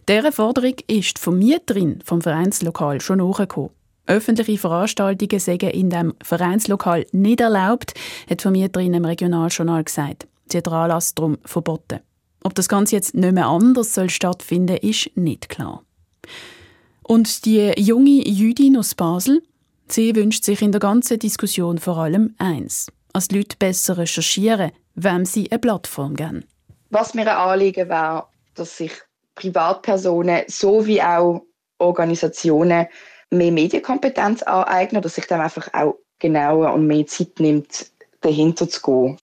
Dieser 0.07 0.31
Forderung 0.31 0.75
ist 0.88 1.17
die 1.17 1.21
Vermieterin 1.21 2.00
vom 2.03 2.21
Vereinslokal 2.21 3.01
schon 3.01 3.19
nachgekommen. 3.19 3.71
Öffentliche 4.05 4.57
Veranstaltungen 4.57 5.39
seien 5.39 5.59
in 5.59 5.89
dem 5.89 6.13
Vereinslokal 6.24 7.05
nicht 7.12 7.41
erlaubt, 7.41 7.93
hat 8.29 8.39
die 8.39 8.41
Vermieterin 8.41 8.93
im 8.93 9.03
Regionaljournal 9.03 9.83
gesagt. 9.83 10.27
Sie 10.50 10.57
hat 10.57 10.65
den 10.65 10.74
Anlass 10.74 11.13
darum 11.13 11.38
verboten. 11.43 12.00
Ob 12.43 12.55
das 12.55 12.69
Ganze 12.69 12.95
jetzt 12.95 13.15
nicht 13.15 13.33
mehr 13.33 13.47
anders 13.47 13.93
soll 13.93 14.09
stattfinden, 14.09 14.77
ist 14.77 15.12
nicht 15.15 15.50
klar. 15.50 15.83
Und 17.03 17.45
die 17.45 17.74
junge 17.77 18.25
Jüdin 18.27 18.77
aus 18.77 18.95
Basel, 18.95 19.43
sie 19.89 20.15
wünscht 20.15 20.45
sich 20.45 20.62
in 20.62 20.71
der 20.71 20.79
ganzen 20.79 21.19
Diskussion 21.19 21.77
vor 21.77 21.97
allem 21.97 22.36
eins, 22.38 22.88
dass 23.12 23.27
die 23.27 23.38
Leute 23.38 23.57
besser 23.57 23.97
recherchieren, 23.97 24.71
wem 24.95 25.25
sie 25.25 25.51
eine 25.51 25.59
Plattform 25.59 26.15
geben. 26.15 26.45
Was 26.89 27.13
mir 27.13 27.24
ein 27.24 27.38
Anliegen 27.38 27.89
wäre, 27.89 28.27
dass 28.55 28.77
sich 28.77 28.91
Privatpersonen 29.38 30.44
sowie 30.48 31.01
auch 31.01 31.44
Organisationen 31.79 32.88
mehr 33.29 33.51
Medienkompetenz 33.51 34.44
aneignen, 34.44 35.01
dass 35.01 35.15
sich 35.15 35.27
dann 35.27 35.41
einfach 35.41 35.74
auch 35.74 35.96
genauer 36.20 36.74
und 36.74 36.88
mehr 36.88 37.06
Zeit 37.08 37.39
nimmt, 37.39 37.91
dahinter 38.22 38.67
zu 38.67 38.82
gehen. 38.82 39.17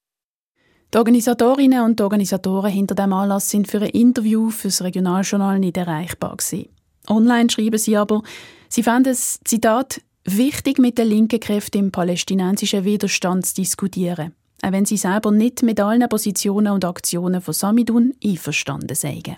Die 0.92 0.98
Organisatorinnen 0.98 1.84
und 1.84 2.00
Organisatoren 2.00 2.70
hinter 2.70 2.94
dem 2.94 3.12
Anlass 3.12 3.50
sind 3.50 3.66
für 3.66 3.80
ein 3.80 3.88
Interview 3.88 4.50
für 4.50 4.68
das 4.68 4.82
Regionaljournal 4.82 5.58
nicht 5.58 5.76
erreichbar 5.76 6.36
gewesen. 6.36 6.68
Online 7.08 7.50
schreiben 7.50 7.78
sie 7.78 7.96
aber, 7.96 8.22
sie 8.68 8.84
fanden 8.84 9.10
es, 9.10 9.40
Zitat, 9.44 10.00
wichtig, 10.24 10.78
mit 10.78 10.96
den 10.98 11.08
linken 11.08 11.40
Kräften 11.40 11.78
im 11.78 11.92
palästinensischen 11.92 12.84
Widerstand 12.84 13.44
zu 13.44 13.56
diskutieren, 13.56 14.34
auch 14.62 14.72
wenn 14.72 14.84
sie 14.84 14.96
selber 14.96 15.32
nicht 15.32 15.62
mit 15.62 15.80
allen 15.80 16.08
Positionen 16.08 16.72
und 16.72 16.84
Aktionen 16.84 17.40
von 17.40 17.54
Samidun 17.54 18.14
einverstanden 18.24 18.94
seien. 18.94 19.36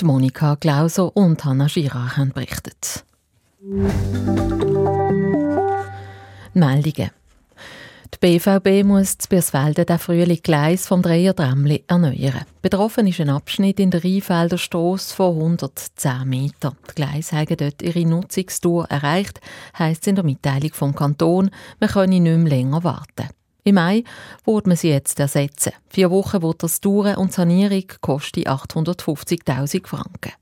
Die 0.00 0.04
Monika 0.04 0.54
Glauser 0.54 1.16
und 1.16 1.44
Hanna 1.44 1.66
Girach 1.66 2.18
haben 2.18 2.30
berichtet. 2.30 3.04
Meldungen. 6.54 7.10
Die 8.14 8.18
BVB 8.20 8.84
muss 8.84 9.18
zu 9.18 9.28
Birsfelden 9.28 9.86
den 9.86 9.98
Frühling 9.98 10.40
Gleis 10.40 10.86
vom 10.86 11.02
Dreier 11.02 11.34
Tramli 11.34 11.82
erneuern. 11.88 12.44
Betroffen 12.62 13.08
ist 13.08 13.20
ein 13.20 13.28
Abschnitt 13.28 13.80
in 13.80 13.90
der 13.90 14.04
Rheinfelder 14.04 14.58
Strasse 14.58 15.12
von 15.12 15.34
110 15.34 16.28
Metern. 16.28 16.76
Die 16.90 16.94
Gleise 16.94 17.36
haben 17.36 17.56
dort 17.56 17.82
ihre 17.82 18.06
Nutzungstour 18.06 18.84
erreicht, 18.88 19.40
heisst 19.76 20.02
es 20.02 20.06
in 20.06 20.14
der 20.14 20.24
Mitteilung 20.24 20.72
vom 20.74 20.94
Kanton, 20.94 21.50
man 21.80 21.90
könne 21.90 22.20
nicht 22.20 22.38
mehr 22.38 22.48
länger 22.48 22.84
warten. 22.84 23.30
Im 23.68 23.74
Mai 23.74 24.02
wird 24.46 24.66
man 24.66 24.78
sie 24.78 24.88
jetzt 24.88 25.20
ersetzen. 25.20 25.74
Vier 25.90 26.10
Wochen 26.10 26.40
wird 26.40 26.62
das 26.62 26.80
Touren 26.80 27.16
und 27.16 27.34
Sanierung 27.34 27.84
kosten 28.00 28.44
850.000 28.44 29.86
Franken. 29.86 30.32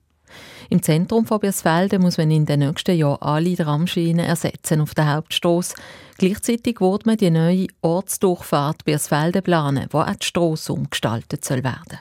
Im 0.70 0.80
Zentrum 0.80 1.26
von 1.26 1.40
Birsfelden 1.40 2.02
muss 2.02 2.18
man 2.18 2.30
in 2.30 2.46
den 2.46 2.60
nächsten 2.60 2.96
Jahren 2.96 3.20
alle 3.20 3.56
Tramschienen 3.56 4.24
ersetzen 4.24 4.80
auf 4.80 4.94
der 4.94 5.12
Hauptstrasse. 5.12 5.74
Gleichzeitig 6.18 6.80
wird 6.80 7.04
man 7.04 7.16
die 7.16 7.30
neue 7.30 7.66
Ortsdurchfahrt 7.82 8.84
Birsfelden 8.84 9.42
planen, 9.42 9.88
wo 9.90 10.02
auch 10.02 10.14
die 10.14 10.24
Strasse 10.24 10.72
umgestaltet 10.72 11.44
soll 11.44 11.64
werden. 11.64 11.98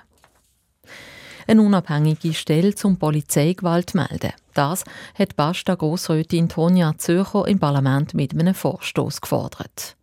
Eine 1.47 1.61
unabhängige 1.61 2.33
Stelle 2.33 2.73
zum 2.73 2.97
Polizeigewalt 2.97 3.93
melden. 3.93 4.33
Das 4.53 4.83
hat 5.13 5.35
Basta 5.35 5.75
Grossrätin 5.75 6.49
Tonja 6.49 6.93
Zürcher 6.97 7.47
im 7.47 7.59
Parlament 7.59 8.15
mit 8.15 8.33
einem 8.33 8.55
Vorstoß 8.55 9.21
gefordert. 9.21 9.95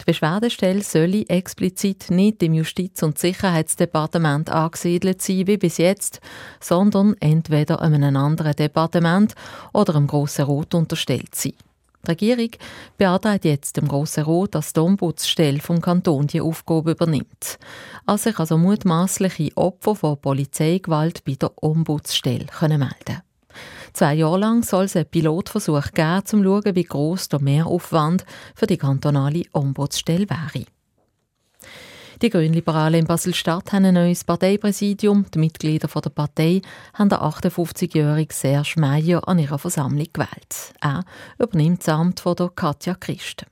Die 0.00 0.04
Beschwerdestelle 0.04 0.82
solle 0.82 1.26
explizit 1.28 2.10
nicht 2.10 2.42
im 2.42 2.54
Justiz- 2.54 3.02
und 3.02 3.18
Sicherheitsdepartement 3.18 4.50
angesiedelt 4.50 5.22
sein 5.22 5.46
wie 5.46 5.56
bis 5.56 5.78
jetzt, 5.78 6.20
sondern 6.60 7.16
entweder 7.18 7.80
einem 7.80 8.16
anderen 8.16 8.54
Departement 8.54 9.34
oder 9.72 9.96
einem 9.96 10.06
Grossen 10.06 10.44
Rot 10.44 10.74
unterstellt 10.74 11.34
sein. 11.34 11.54
Die 12.04 12.10
Regierung 12.10 12.50
beantragt 12.98 13.44
jetzt 13.44 13.76
dem 13.76 13.88
Grossen 13.88 14.24
Rot, 14.24 14.54
dass 14.54 14.72
die 14.72 14.80
Ombudsstelle 14.80 15.60
vom 15.60 15.80
Kanton 15.80 16.26
die 16.26 16.40
Aufgabe 16.40 16.92
übernimmt. 16.92 17.58
Als 18.04 18.24
sich 18.24 18.38
also 18.38 18.58
mutmaßliche 18.58 19.56
Opfer 19.56 19.96
von 19.96 20.20
Polizeigewalt 20.20 21.24
bei 21.24 21.34
der 21.34 21.52
Ombudsstelle 21.62 22.46
können 22.46 22.80
melden 22.80 23.22
Zwei 23.92 24.14
Jahre 24.14 24.38
lang 24.38 24.62
soll 24.64 24.84
es 24.84 24.96
einen 24.96 25.06
Pilotversuch 25.06 25.92
geben, 25.92 26.16
um 26.16 26.24
zu 26.24 26.42
schauen, 26.42 26.74
wie 26.74 26.82
gross 26.82 27.28
der 27.28 27.40
Mehraufwand 27.40 28.24
für 28.54 28.66
die 28.66 28.76
kantonale 28.76 29.44
Ombudsstelle 29.52 30.28
wäre. 30.28 30.66
Die 32.24 32.30
Grünliberalen 32.30 33.00
in 33.00 33.06
Basel-Stadt 33.06 33.74
haben 33.74 33.84
ein 33.84 33.92
neues 33.92 34.24
Parteipräsidium. 34.24 35.26
Die 35.34 35.38
Mitglieder 35.38 35.88
der 35.88 36.08
Partei 36.08 36.62
haben 36.94 37.10
den 37.10 37.18
58-jährigen 37.18 38.32
Serge 38.34 38.80
Meyer 38.80 39.28
an 39.28 39.38
ihrer 39.38 39.58
Versammlung 39.58 40.06
gewählt. 40.10 40.72
Er 40.80 41.04
übernimmt 41.38 41.80
das 41.80 41.90
Amt 41.90 42.20
von 42.20 42.34
der 42.34 42.48
Katja 42.48 42.94
Christ. 42.94 43.44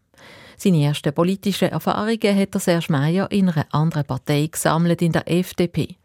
Seine 0.57 0.85
ersten 0.85 1.12
politischen 1.12 1.69
Erfahrungen 1.69 2.35
hat 2.35 2.55
der 2.55 2.61
Serge 2.62 2.91
Meyer 2.91 3.31
in 3.31 3.50
einer 3.50 3.67
anderen 3.73 4.07
Partei 4.07 4.49
gesammelt, 4.50 5.02
in 5.02 5.12
der 5.12 5.31
FDP. 5.31 5.97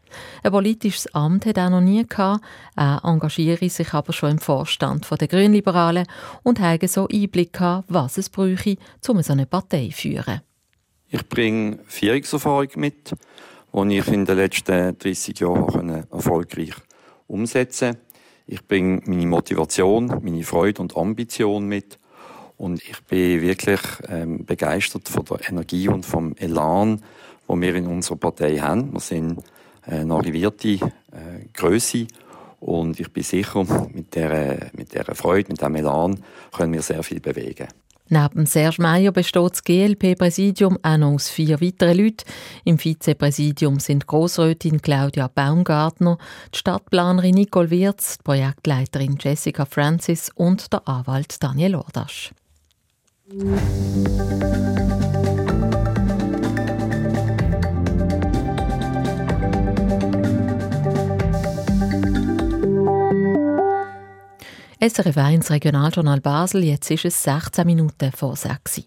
Ein 0.42 0.52
politisches 0.52 1.14
Amt 1.14 1.46
hat 1.46 1.56
er 1.56 1.70
noch 1.70 1.80
nie 1.80 2.06
gehabt. 2.06 2.44
Er 2.76 3.00
engagiere 3.02 3.70
sich 3.70 3.94
aber 3.94 4.12
schon 4.12 4.32
im 4.32 4.38
Vorstand 4.40 5.06
der 5.10 5.26
Grünliberalen 5.26 6.06
und 6.42 6.60
habe 6.60 6.86
so 6.86 7.08
Einblick 7.10 7.54
gehabt, 7.54 7.86
was 7.88 8.18
es 8.18 8.28
bräuchte, 8.28 8.76
um 9.08 9.22
so 9.22 9.32
eine 9.32 9.46
Partei 9.46 9.88
zu 9.88 10.02
führen. 10.02 10.42
Ich 11.10 11.26
bringe 11.26 11.78
Führungserfahrung 11.86 12.68
mit, 12.76 13.12
die 13.72 13.98
ich 13.98 14.08
in 14.08 14.26
den 14.26 14.36
letzten 14.36 14.98
30 14.98 15.40
Jahren 15.40 16.04
erfolgreich 16.10 16.74
umsetzen 17.26 17.94
konnte. 17.94 18.08
Ich 18.46 18.66
bringe 18.66 19.00
meine 19.06 19.26
Motivation, 19.26 20.20
meine 20.22 20.42
Freude 20.42 20.82
und 20.82 20.96
Ambition 20.96 21.66
mit. 21.66 21.98
Und 22.58 22.82
ich 22.82 23.00
bin 23.04 23.40
wirklich 23.40 23.80
ähm, 24.08 24.44
begeistert 24.44 25.08
von 25.08 25.24
der 25.24 25.48
Energie 25.48 25.88
und 25.88 26.04
vom 26.04 26.34
Elan, 26.36 27.02
wo 27.46 27.58
wir 27.58 27.74
in 27.74 27.86
unserer 27.86 28.16
Partei 28.16 28.58
haben. 28.58 28.92
Wir 28.92 29.00
sind 29.00 29.42
eine 29.82 30.12
arrivierte 30.12 30.68
äh, 30.68 30.78
Größe 31.54 32.06
und 32.60 33.00
ich 33.00 33.10
bin 33.12 33.22
sicher, 33.22 33.64
mit 33.92 34.14
dieser 34.14 34.56
mit 34.72 34.92
der 34.92 35.04
Freude, 35.14 35.48
mit 35.48 35.62
dem 35.62 35.74
Elan 35.74 36.22
können 36.54 36.72
wir 36.74 36.82
sehr 36.82 37.02
viel 37.02 37.20
bewegen. 37.20 37.68
Neben 38.08 38.46
Serge 38.46 38.80
Meyer 38.80 39.12
besteht 39.12 39.52
das 39.52 39.64
GLP-Präsidium 39.64 40.78
auch 40.82 40.96
noch 40.96 41.12
aus 41.14 41.28
vier 41.28 41.60
weiteren 41.60 41.98
Leuten. 41.98 42.24
Im 42.64 42.78
Vizepräsidium 42.78 43.80
sind 43.80 44.06
Grossrätin 44.06 44.80
Claudia 44.80 45.28
Baumgartner, 45.28 46.16
die 46.54 46.58
Stadtplanerin 46.58 47.34
Nicole 47.34 47.70
Wirz, 47.70 48.18
die 48.18 48.22
Projektleiterin 48.24 49.18
Jessica 49.20 49.66
Francis 49.66 50.30
und 50.34 50.72
der 50.72 50.88
Anwalt 50.88 51.42
Daniel 51.42 51.76
Ordasch. 51.76 52.32
SRF 64.80 65.16
1 65.16 65.50
Regionaljournal 65.50 66.20
Basel, 66.20 66.62
jetzt 66.62 66.88
ist 66.92 67.04
es 67.04 67.24
16 67.24 67.66
Minuten 67.66 68.12
vor 68.12 68.36
6 68.36 68.82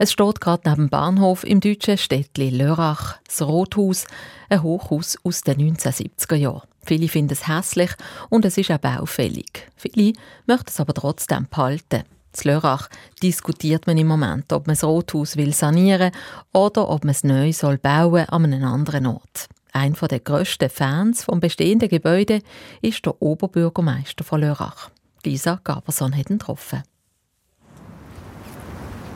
Es 0.00 0.10
steht 0.10 0.40
gerade 0.40 0.68
neben 0.68 0.86
dem 0.86 0.88
Bahnhof 0.88 1.44
im 1.44 1.60
deutschen 1.60 1.96
Städtli 1.96 2.50
Lörrach, 2.50 3.18
das 3.28 3.40
Rothaus, 3.40 4.06
ein 4.48 4.64
Hochhaus 4.64 5.16
aus 5.22 5.42
den 5.42 5.76
1970er 5.76 6.34
Jahren. 6.34 6.66
Viele 6.84 7.06
finden 7.06 7.34
es 7.34 7.46
hässlich 7.46 7.92
und 8.30 8.44
es 8.44 8.58
ist 8.58 8.72
auch 8.72 8.78
baufällig. 8.78 9.70
Viele 9.76 10.14
möchten 10.46 10.70
es 10.70 10.80
aber 10.80 10.92
trotzdem 10.92 11.46
behalten. 11.48 12.02
In 12.02 12.50
Lörrach 12.50 12.88
diskutiert 13.22 13.86
man 13.86 13.98
im 13.98 14.08
Moment, 14.08 14.52
ob 14.52 14.66
man 14.66 14.74
das 14.74 14.82
Rothaus 14.82 15.36
will 15.36 15.54
sanieren 15.54 16.10
oder 16.52 16.88
ob 16.88 17.04
man 17.04 17.12
es 17.12 17.22
neu 17.22 17.52
soll 17.52 17.78
bauen 17.78 18.28
an 18.28 18.44
einem 18.46 18.64
anderen 18.64 19.06
Ort. 19.06 19.46
Ein 19.72 19.94
der 19.94 20.18
grössten 20.18 20.68
Fans 20.68 21.22
vom 21.22 21.38
bestehenden 21.38 21.88
Gebäude 21.88 22.42
ist 22.80 23.06
der 23.06 23.22
Oberbürgermeister 23.22 24.24
von 24.24 24.40
Lörrach. 24.40 24.90
Lisa 25.24 25.60
Gaberson 25.62 26.16
hat 26.16 26.30
ihn 26.30 26.38
getroffen. 26.38 26.82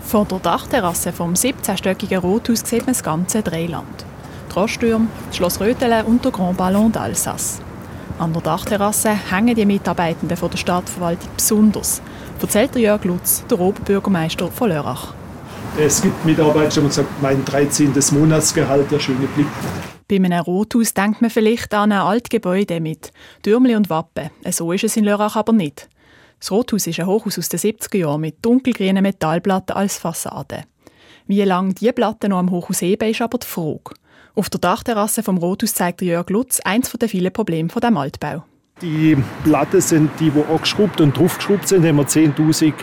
Von 0.02 0.28
der 0.28 0.38
Dachterrasse 0.38 1.12
vom 1.12 1.32
17-stöckigen 1.32 2.18
Rothaus 2.18 2.60
sieht 2.60 2.86
man 2.86 2.94
das 2.94 3.02
ganze 3.02 3.42
Dreiland. 3.42 4.04
Trostürm, 4.48 5.08
Schloss 5.32 5.60
Rötele 5.60 6.04
und 6.04 6.24
der 6.24 6.32
Grand 6.32 6.56
Ballon 6.56 6.92
d'Alsace. 6.92 7.60
An 8.18 8.32
der 8.32 8.40
Dachterrasse 8.40 9.10
hängen 9.10 9.54
die 9.54 9.66
Mitarbeitenden 9.66 10.36
von 10.36 10.50
der 10.50 10.56
Stadtverwaltung 10.56 11.28
besonders, 11.36 12.00
erzählt 12.40 12.74
Jörg 12.76 13.04
Lutz, 13.04 13.44
der 13.50 13.60
Oberbürgermeister 13.60 14.50
von 14.50 14.70
Lörrach. 14.70 15.12
Es 15.78 16.00
gibt 16.00 16.24
Mitarbeiter, 16.24 16.68
die 16.70 16.80
haben 16.80 16.86
gesagt, 16.88 17.22
mein 17.22 17.44
13. 17.44 17.92
Monatsgehalt, 18.12 18.90
der 18.90 19.00
schöne 19.00 19.26
Blick. 19.26 19.46
Bei 20.08 20.16
einem 20.16 20.40
Rothaus 20.40 20.94
denkt 20.94 21.20
man 21.20 21.30
vielleicht 21.30 21.74
an 21.74 21.92
ein 21.92 21.98
altes 21.98 22.30
Gebäude 22.30 22.80
mit 22.80 23.12
Türmli 23.42 23.74
und 23.74 23.90
Wappen. 23.90 24.30
So 24.50 24.72
ist 24.72 24.84
es 24.84 24.96
in 24.96 25.04
Lörrach 25.04 25.36
aber 25.36 25.52
nicht. 25.52 25.88
Das 26.46 26.52
Rothaus 26.52 26.86
ist 26.86 27.00
ein 27.00 27.06
Hochhaus 27.06 27.40
aus 27.40 27.48
den 27.48 27.58
70er 27.58 27.96
Jahren 27.96 28.20
mit 28.20 28.36
dunkelgrünen 28.40 29.02
Metallplatten 29.02 29.74
als 29.74 29.98
Fassade. 29.98 30.62
Wie 31.26 31.42
lange 31.42 31.74
diese 31.74 31.92
Platte 31.92 32.28
noch 32.28 32.38
am 32.38 32.52
Hochhaus 32.52 32.82
heben, 32.82 33.10
ist 33.10 33.20
aber 33.20 33.38
die 33.38 33.48
Frage. 33.48 33.96
Auf 34.36 34.48
der 34.48 34.60
Dachterrasse 34.60 35.24
vom 35.24 35.38
Rothaus 35.38 35.74
zeigt 35.74 36.02
Jörg 36.02 36.30
Lutz 36.30 36.60
eins 36.60 36.92
der 36.92 37.08
vielen 37.08 37.32
Probleme 37.32 37.68
von 37.68 37.80
dem 37.80 37.96
Altbau. 37.96 38.44
Die 38.80 39.16
Platten 39.42 39.80
sind 39.80 40.08
die, 40.20 40.30
die 40.30 40.44
angeschraubt 40.44 41.00
und 41.00 41.18
draufgeschraubt 41.18 41.66
sind, 41.66 41.84
haben 41.84 41.96
wir 41.96 42.06
10.000 42.06 42.74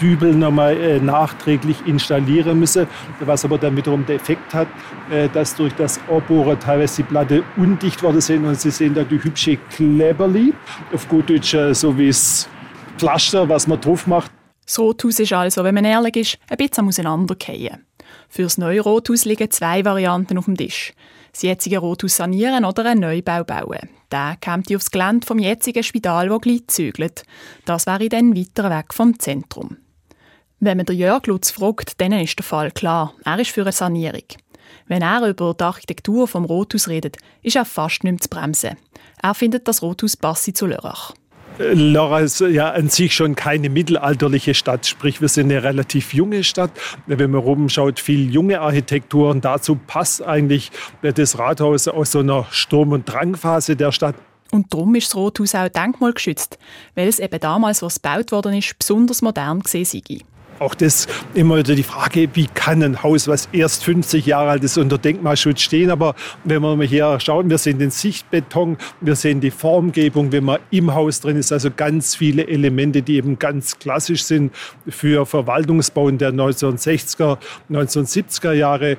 Dübel 0.00 0.32
nochmal 0.36 0.76
äh, 0.76 1.00
nachträglich 1.00 1.84
installieren 1.86 2.60
müssen, 2.60 2.86
was 3.18 3.44
aber 3.44 3.58
dann 3.58 3.76
wiederum 3.76 4.06
den 4.06 4.14
Effekt 4.14 4.54
hat, 4.54 4.68
äh, 5.10 5.28
dass 5.28 5.56
durch 5.56 5.74
das 5.74 5.98
Anbohren 6.08 6.60
teilweise 6.60 7.02
die 7.02 7.08
Platte 7.08 7.42
undicht 7.56 8.00
worden 8.04 8.20
sind 8.20 8.44
und 8.44 8.60
Sie 8.60 8.70
sehen 8.70 8.94
da 8.94 9.02
die 9.02 9.22
hübsche 9.22 9.56
Kleberli, 9.56 10.54
auf 10.94 11.08
gut 11.08 11.30
Deutsch 11.30 11.54
äh, 11.54 11.74
so 11.74 11.98
wie 11.98 12.06
es 12.06 12.48
Pflaster, 12.98 13.48
was 13.48 13.66
man 13.66 13.80
drauf 13.80 14.06
macht. 14.06 14.30
Das 14.64 14.78
Rothaus 14.78 15.18
ist 15.18 15.32
also, 15.32 15.64
wenn 15.64 15.74
man 15.74 15.84
ehrlich 15.84 16.16
ist, 16.16 16.38
ein 16.48 16.56
bisschen 16.56 16.86
auseinandergefallen. 16.86 17.84
Für 18.28 18.42
das 18.44 18.58
neue 18.58 18.80
Rothaus 18.80 19.24
liegen 19.24 19.50
zwei 19.50 19.84
Varianten 19.84 20.38
auf 20.38 20.44
dem 20.44 20.56
Tisch. 20.56 20.92
Das 21.32 21.42
jetzige 21.42 21.78
Rothaus 21.78 22.16
sanieren 22.16 22.64
oder 22.64 22.84
einen 22.84 23.00
Neubau 23.00 23.44
bauen. 23.44 23.88
Der 24.10 24.36
kommt 24.44 24.74
aufs 24.74 24.90
Gelände 24.90 25.26
vom 25.26 25.38
jetzigen 25.38 25.82
Spital, 25.82 26.28
das 26.28 26.40
gleich 26.40 26.66
zügelt. 26.66 27.24
Das 27.64 27.86
wäre 27.86 28.08
dann 28.08 28.36
weiter 28.36 28.70
weg 28.70 28.92
vom 28.92 29.18
Zentrum. 29.18 29.78
Wenn 30.60 30.76
man 30.76 30.86
Jörg 30.86 31.26
Lutz 31.26 31.50
fragt, 31.50 32.00
dann 32.00 32.12
ist 32.12 32.38
der 32.38 32.44
Fall 32.44 32.70
klar. 32.70 33.14
Er 33.24 33.38
ist 33.38 33.50
für 33.50 33.62
eine 33.62 33.72
Sanierung. 33.72 34.24
Wenn 34.86 35.02
er 35.02 35.26
über 35.26 35.54
die 35.54 35.64
Architektur 35.64 36.28
vom 36.28 36.44
Rothaus 36.44 36.88
redet, 36.88 37.16
ist 37.42 37.56
er 37.56 37.64
fast 37.64 38.04
nicht 38.04 38.12
mehr 38.12 38.20
zu 38.20 38.28
bremsen. 38.28 38.76
Er 39.22 39.34
findet, 39.34 39.66
das 39.66 39.82
Rothaus 39.82 40.16
passe 40.16 40.52
zu 40.52 40.66
Lörrach. 40.66 41.14
Lörrach 41.58 42.20
ist 42.20 42.40
ja 42.40 42.70
an 42.70 42.88
sich 42.88 43.14
schon 43.14 43.34
keine 43.34 43.68
mittelalterliche 43.68 44.54
Stadt, 44.54 44.86
sprich 44.86 45.20
wir 45.20 45.28
sind 45.28 45.50
eine 45.50 45.62
relativ 45.62 46.14
junge 46.14 46.44
Stadt. 46.44 46.70
Wenn 47.06 47.30
man 47.30 47.40
rumschaut, 47.40 48.00
viel 48.00 48.32
junge 48.32 48.60
Architektur 48.60 49.30
und 49.30 49.44
dazu 49.44 49.76
passt 49.76 50.22
eigentlich 50.22 50.70
das 51.02 51.38
Rathaus 51.38 51.88
aus 51.88 52.12
so 52.12 52.20
einer 52.20 52.46
Sturm- 52.50 52.92
und 52.92 53.04
Drangphase 53.04 53.76
der 53.76 53.92
Stadt. 53.92 54.14
Und 54.50 54.72
darum 54.72 54.94
ist 54.94 55.08
das 55.08 55.16
Rothaus 55.16 55.54
auch 55.54 55.68
denkmalgeschützt, 55.68 56.58
weil 56.94 57.08
es 57.08 57.18
eben 57.18 57.40
damals, 57.40 57.82
was 57.82 58.02
gebaut 58.02 58.32
worden 58.32 58.54
ist, 58.54 58.78
besonders 58.78 59.22
modern 59.22 59.60
gesehen 59.60 59.86
sei 59.86 60.02
auch 60.62 60.74
das 60.74 61.06
immer 61.34 61.58
wieder 61.58 61.74
die 61.74 61.82
Frage, 61.82 62.28
wie 62.34 62.46
kann 62.46 62.82
ein 62.82 63.02
Haus, 63.02 63.28
was 63.28 63.48
erst 63.52 63.84
50 63.84 64.24
Jahre 64.26 64.50
alt 64.50 64.64
ist, 64.64 64.78
unter 64.78 64.98
Denkmalschutz 64.98 65.60
stehen. 65.60 65.90
Aber 65.90 66.14
wenn 66.44 66.62
wir 66.62 66.76
mal 66.76 66.86
hier 66.86 67.18
schauen, 67.20 67.50
wir 67.50 67.58
sehen 67.58 67.78
den 67.78 67.90
Sichtbeton, 67.90 68.78
wir 69.00 69.16
sehen 69.16 69.40
die 69.40 69.50
Formgebung, 69.50 70.32
wenn 70.32 70.44
man 70.44 70.60
im 70.70 70.94
Haus 70.94 71.20
drin 71.20 71.36
ist, 71.36 71.52
also 71.52 71.70
ganz 71.70 72.14
viele 72.14 72.46
Elemente, 72.46 73.02
die 73.02 73.16
eben 73.16 73.38
ganz 73.38 73.78
klassisch 73.78 74.24
sind 74.24 74.52
für 74.88 75.26
Verwaltungsbauen 75.26 76.18
der 76.18 76.32
1960er, 76.32 77.38
1970er 77.70 78.52
Jahre. 78.52 78.96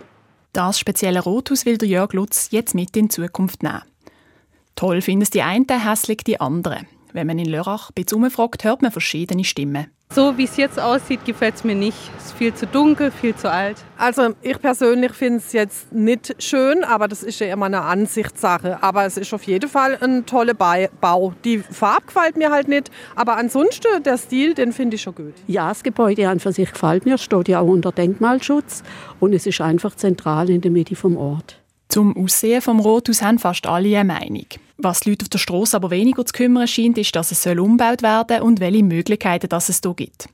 Das 0.51 0.77
spezielle 0.77 1.22
Rothaus 1.22 1.65
will 1.65 1.77
der 1.77 1.88
Jörg 1.88 2.13
Lutz 2.13 2.50
jetzt 2.51 2.75
mit 2.75 2.96
in 2.96 3.10
Zukunft 3.10 3.63
nehmen. 3.63 3.82
Toll 4.75 5.01
finden 5.01 5.24
es 5.24 5.29
die 5.29 5.41
einen, 5.41 5.65
hässlich 5.67 6.24
die 6.25 6.39
anderen. 6.39 6.88
Wenn 7.12 7.27
man 7.27 7.39
in 7.39 7.46
Lörrach 7.46 7.89
ein 7.89 7.93
bisschen 7.93 8.24
umfragt, 8.24 8.63
hört 8.63 8.82
man 8.82 8.91
verschiedene 8.91 9.43
Stimmen. 9.43 9.88
So 10.13 10.38
wie 10.38 10.43
es 10.43 10.58
jetzt 10.58 10.79
aussieht, 10.79 11.25
gefällt 11.25 11.55
es 11.55 11.63
mir 11.63 11.74
nicht. 11.74 11.98
Es 12.20 12.25
ist 12.25 12.34
viel 12.34 12.53
zu 12.53 12.67
dunkel, 12.67 13.10
viel 13.10 13.36
zu 13.36 13.50
alt. 13.50 13.77
Also 13.98 14.36
ich 14.43 14.60
persönlich 14.62 15.12
finde 15.12 15.39
es 15.39 15.53
jetzt 15.53 15.91
nicht 15.91 16.36
schön, 16.38 16.84
aber 16.84 17.08
das 17.08 17.24
ist 17.24 17.39
ja 17.39 17.51
immer 17.51 17.65
eine 17.65 17.82
Ansichtssache. 17.82 18.77
Aber 18.84 19.05
es 19.05 19.17
ist 19.17 19.34
auf 19.34 19.41
jeden 19.46 19.67
Fall 19.67 19.98
ein 20.01 20.27
toller 20.27 20.53
Bau. 20.53 21.34
Die 21.43 21.58
Farbe 21.58 22.05
gefällt 22.05 22.38
mir 22.38 22.51
halt 22.51 22.67
nicht, 22.67 22.91
aber 23.15 23.38
ansonsten 23.38 24.03
der 24.03 24.20
Stil, 24.20 24.53
den 24.53 24.72
finde 24.72 24.98
ich 24.98 25.01
schon 25.01 25.15
gut. 25.15 25.34
Ja, 25.48 25.70
das 25.70 25.82
Gebäude 25.82 26.29
an 26.29 26.40
für 26.40 26.51
sich 26.51 26.72
gefällt 26.72 27.05
mir, 27.05 27.18
steht 27.18 27.48
ja 27.48 27.61
auch 27.61 27.68
unter 27.68 27.92
Denkmalschutz 27.92 28.83
und 29.20 29.33
es 29.33 29.48
ist 29.48 29.61
einfach 29.61 29.96
zentral 29.96 30.48
in 30.51 30.61
der 30.61 30.70
Mitte 30.70 30.96
vom 30.96 31.18
Ort. 31.18 31.62
Zum 31.94 32.18
Aussehen 32.18 32.60
vom 32.60 32.79
Rothaus 32.79 33.22
haben 33.22 33.38
fast 33.38 33.68
alle 33.68 34.00
eine 34.00 34.12
Meinung. 34.12 34.48
Was 34.79 35.01
die 35.01 35.12
Leute 35.12 35.25
auf 35.25 35.29
der 35.29 35.38
Straße 35.38 35.77
aber 35.77 35.92
weniger 35.92 36.25
zu 36.25 36.34
kümmern 36.34 36.68
scheint, 36.68 36.98
ist, 36.98 37.16
dass 37.16 37.32
es 37.32 37.46
umgebaut 37.46 38.01
werden 38.01 38.40
soll 38.40 38.48
und 38.48 38.60
welche 38.60 38.82
Möglichkeiten 38.82 39.48
das 39.48 39.70
es 39.70 39.79
hier 39.84 39.94
gibt. 39.94 40.27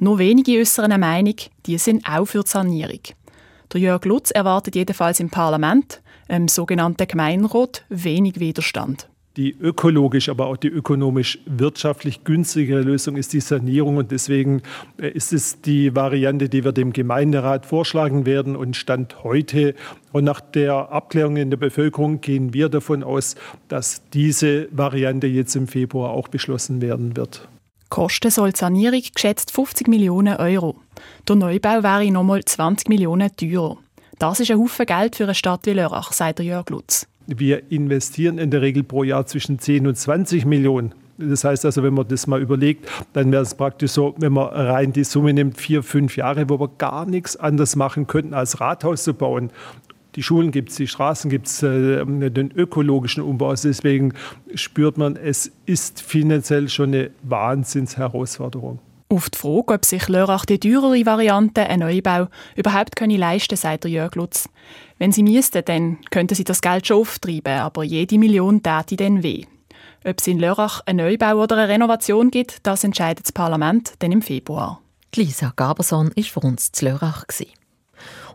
Nur 0.00 0.18
wenige 0.18 0.58
äußern 0.58 0.86
eine 0.86 0.98
Meinung, 0.98 1.36
die 1.66 1.78
sind 1.78 2.04
auch 2.04 2.24
für 2.24 2.42
die 2.42 2.50
Sanierung. 2.50 2.98
Der 3.72 3.80
Jörg 3.80 4.04
Lutz 4.06 4.32
erwartet 4.32 4.74
jedenfalls 4.74 5.20
im 5.20 5.30
Parlament, 5.30 6.02
im 6.26 6.48
sogenannten 6.48 7.06
Gemeinderat, 7.06 7.84
wenig 7.90 8.40
Widerstand. 8.40 9.08
Die 9.36 9.50
ökologisch, 9.50 10.28
aber 10.28 10.46
auch 10.46 10.56
die 10.56 10.68
ökonomisch 10.68 11.40
wirtschaftlich 11.46 12.22
günstigere 12.22 12.82
Lösung 12.82 13.16
ist 13.16 13.32
die 13.32 13.40
Sanierung. 13.40 13.96
Und 13.96 14.12
deswegen 14.12 14.62
äh, 14.96 15.08
ist 15.08 15.32
es 15.32 15.60
die 15.60 15.94
Variante, 15.96 16.48
die 16.48 16.64
wir 16.64 16.72
dem 16.72 16.92
Gemeinderat 16.92 17.66
vorschlagen 17.66 18.26
werden. 18.26 18.54
Und 18.54 18.76
Stand 18.76 19.24
heute 19.24 19.74
und 20.12 20.24
nach 20.24 20.40
der 20.40 20.92
Abklärung 20.92 21.36
in 21.36 21.50
der 21.50 21.56
Bevölkerung 21.56 22.20
gehen 22.20 22.54
wir 22.54 22.68
davon 22.68 23.02
aus, 23.02 23.34
dass 23.66 24.02
diese 24.12 24.68
Variante 24.70 25.26
jetzt 25.26 25.56
im 25.56 25.66
Februar 25.66 26.10
auch 26.10 26.28
beschlossen 26.28 26.80
werden 26.80 27.16
wird. 27.16 27.48
Kosten 27.88 28.30
soll 28.30 28.52
die 28.52 28.58
Sanierung 28.58 29.02
geschätzt 29.14 29.50
50 29.52 29.88
Millionen 29.88 30.36
Euro. 30.36 30.76
Der 31.28 31.36
Neubau 31.36 31.82
wäre 31.82 32.10
nochmal 32.10 32.44
20 32.44 32.88
Millionen 32.88 33.34
teurer. 33.36 33.78
Das 34.18 34.40
ist 34.40 34.50
ein 34.50 34.58
Haufen 34.58 34.86
Geld 34.86 35.16
für 35.16 35.24
eine 35.24 35.34
Stadt 35.34 35.66
wie 35.66 35.72
Lörrach, 35.72 36.12
sagt 36.12 36.40
Jörg 36.40 36.70
Lutz. 36.70 37.06
Wir 37.26 37.70
investieren 37.70 38.38
in 38.38 38.50
der 38.50 38.62
Regel 38.62 38.82
pro 38.82 39.02
Jahr 39.02 39.26
zwischen 39.26 39.58
10 39.58 39.86
und 39.86 39.96
20 39.96 40.44
Millionen. 40.44 40.94
Das 41.16 41.44
heißt 41.44 41.64
also, 41.64 41.82
wenn 41.82 41.94
man 41.94 42.08
das 42.08 42.26
mal 42.26 42.42
überlegt, 42.42 42.90
dann 43.12 43.30
wäre 43.30 43.42
es 43.42 43.54
praktisch 43.54 43.92
so, 43.92 44.14
wenn 44.18 44.32
man 44.32 44.48
rein 44.48 44.92
die 44.92 45.04
Summe 45.04 45.32
nimmt, 45.32 45.56
vier, 45.56 45.82
fünf 45.82 46.16
Jahre, 46.16 46.48
wo 46.48 46.58
wir 46.58 46.68
gar 46.76 47.06
nichts 47.06 47.36
anders 47.36 47.76
machen 47.76 48.06
könnten, 48.06 48.34
als 48.34 48.60
Rathaus 48.60 49.04
zu 49.04 49.14
bauen. 49.14 49.50
Die 50.16 50.22
Schulen 50.22 50.50
gibt 50.50 50.70
es, 50.70 50.76
die 50.76 50.86
Straßen 50.86 51.30
gibt 51.30 51.46
es, 51.46 51.62
äh, 51.62 52.04
den 52.04 52.50
ökologischen 52.52 53.22
Umbau. 53.22 53.50
Also 53.50 53.68
deswegen 53.68 54.14
spürt 54.54 54.98
man, 54.98 55.16
es 55.16 55.50
ist 55.66 56.02
finanziell 56.02 56.68
schon 56.68 56.94
eine 56.94 57.10
Wahnsinnsherausforderung. 57.22 58.78
Auf 59.14 59.30
die 59.30 59.38
Frage, 59.38 59.74
ob 59.74 59.84
sich 59.84 60.08
Lörrach 60.08 60.44
die 60.44 60.58
teurere 60.58 61.06
Variante, 61.06 61.60
ein 61.68 61.78
Neubau, 61.78 62.26
überhaupt 62.56 62.96
können 62.96 63.16
leisten 63.16 63.56
sagt 63.56 63.84
der 63.84 63.90
Jörg 63.92 64.16
Lutz. 64.16 64.48
Wenn 64.98 65.12
sie 65.12 65.22
müssten, 65.22 65.64
dann 65.64 65.98
könnten 66.10 66.34
sie 66.34 66.42
das 66.42 66.60
Geld 66.60 66.88
schon 66.88 67.02
auftreiben, 67.02 67.60
aber 67.60 67.84
jede 67.84 68.18
Million 68.18 68.60
täte 68.60 68.96
dann 68.96 69.22
weh. 69.22 69.44
Ob 70.04 70.18
es 70.18 70.26
in 70.26 70.40
Lörrach 70.40 70.80
einen 70.86 71.06
Neubau 71.06 71.40
oder 71.40 71.56
eine 71.56 71.68
Renovation 71.68 72.32
gibt, 72.32 72.66
das 72.66 72.82
entscheidet 72.82 73.26
das 73.26 73.30
Parlament 73.30 73.92
dann 74.00 74.10
im 74.10 74.20
Februar. 74.20 74.80
Lisa 75.14 75.52
Gaberson 75.54 76.10
war 76.16 76.24
für 76.24 76.40
uns 76.40 76.72
zu 76.72 76.86
Lörrach. 76.86 77.24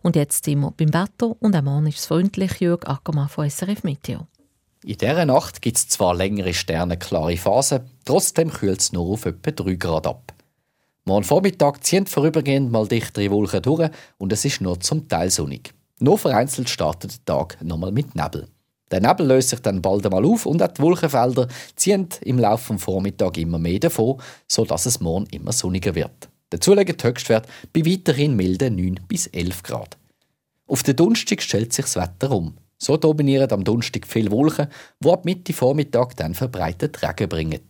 Und 0.02 0.16
jetzt 0.16 0.46
sind 0.46 0.62
wir 0.62 0.72
beim 0.72 0.94
Wetter 0.94 1.36
und 1.42 1.58
am 1.58 1.66
Morgen 1.66 1.88
ist 1.88 2.00
es 2.00 2.06
freundlich 2.06 2.62
Jörg 2.62 2.88
Ackermann 2.88 3.28
von 3.28 3.50
SRF 3.50 3.84
Meteo. 3.84 4.28
In 4.86 4.98
dieser 4.98 5.26
Nacht 5.26 5.62
gibt 5.62 5.76
es 5.76 5.90
zwar 5.90 6.16
längere 6.16 6.54
sternenklare 6.54 7.36
Phasen, 7.36 7.82
trotzdem 8.06 8.50
kühlt 8.50 8.80
es 8.80 8.94
nur 8.94 9.08
auf 9.08 9.26
etwa 9.26 9.52
3 9.52 9.74
Grad 9.74 10.08
ab. 10.08 10.34
Morgen 11.10 11.24
Vormittag 11.24 11.84
ziehen 11.84 12.06
vorübergehend 12.06 12.72
mal 12.72 12.88
dichtere 12.88 13.32
Wolken 13.32 13.64
durch 13.64 13.90
und 14.20 14.32
es 14.32 14.46
ist 14.46 14.62
nur 14.62 14.80
zum 14.80 15.08
Teil 15.08 15.32
sonnig. 15.32 15.74
Nur 16.00 16.20
vereinzelt 16.20 16.70
startet 16.70 17.28
der 17.28 17.36
Tag 17.36 17.58
nochmal 17.64 17.92
mit 17.92 18.14
Nebel. 18.14 18.48
Der 18.92 19.02
Nebel 19.02 19.26
löst 19.26 19.50
sich 19.50 19.60
dann 19.60 19.82
bald 19.82 20.06
einmal 20.06 20.24
auf 20.24 20.46
und 20.46 20.62
auch 20.62 20.68
die 20.68 20.84
Wolkenfelder 20.84 21.48
ziehen 21.76 22.10
im 22.22 22.38
Laufe 22.38 22.74
des 22.74 22.84
Vormittags 22.84 23.40
immer 23.40 23.58
mehr 23.58 23.80
davon, 23.80 24.22
sodass 24.48 24.86
es 24.86 25.00
morgen 25.00 25.26
immer 25.32 25.52
sonniger 25.52 25.96
wird. 25.96 26.30
Dazu 26.52 26.76
liegt 26.76 27.02
der 27.02 27.10
Höchstwert 27.10 27.48
bei 27.74 27.84
weiterhin 27.84 28.36
milden 28.36 28.76
9 28.76 29.00
bis 29.08 29.26
11 29.26 29.64
Grad. 29.64 29.98
Auf 30.68 30.84
den 30.84 30.96
Donnerstag 30.96 31.42
stellt 31.42 31.74
sich 31.74 31.86
das 31.86 31.96
Wetter 31.96 32.30
um. 32.30 32.54
So 32.78 32.98
dominieren 32.98 33.50
am 33.50 33.64
Donnerstag 33.64 34.06
viele 34.06 34.30
Wolken, 34.30 34.68
die 35.04 35.10
ab 35.10 35.26
Mitte 35.26 35.54
Vormittag 35.54 36.16
dann 36.18 36.36
verbreitet 36.36 37.02
Regen 37.02 37.30
bringen. 37.30 37.62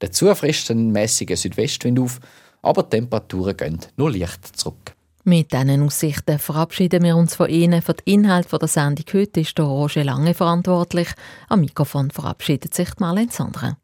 Dazu 0.00 0.34
frischt 0.34 0.70
ein 0.70 0.92
mäßiger 0.92 1.36
Südwestwind 1.36 1.98
auf 1.98 2.20
aber 2.64 2.82
die 2.82 2.90
Temperaturen 2.90 3.56
gehen 3.56 3.78
nur 3.96 4.10
leicht 4.10 4.56
zurück. 4.56 4.94
Mit 5.26 5.52
diesen 5.52 5.82
Aussichten 5.82 6.38
verabschieden 6.38 7.02
wir 7.02 7.16
uns 7.16 7.34
von 7.34 7.48
Ihnen. 7.48 7.80
Für 7.80 7.94
den 7.94 8.04
Inhalt 8.24 8.52
der 8.52 8.68
Sendung 8.68 9.06
heute 9.14 9.40
ist 9.40 9.56
der 9.56 9.64
Roger 9.64 10.04
Lange 10.04 10.34
verantwortlich. 10.34 11.08
Am 11.48 11.60
Mikrofon 11.60 12.10
verabschiedet 12.10 12.74
sich 12.74 12.90
Marlene 12.98 13.30
Sandra. 13.30 13.78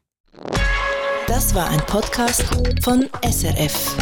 Das 1.27 1.55
war 1.55 1.69
ein 1.69 1.81
Podcast 1.87 2.43
von 2.83 3.09
SRF. 3.23 3.97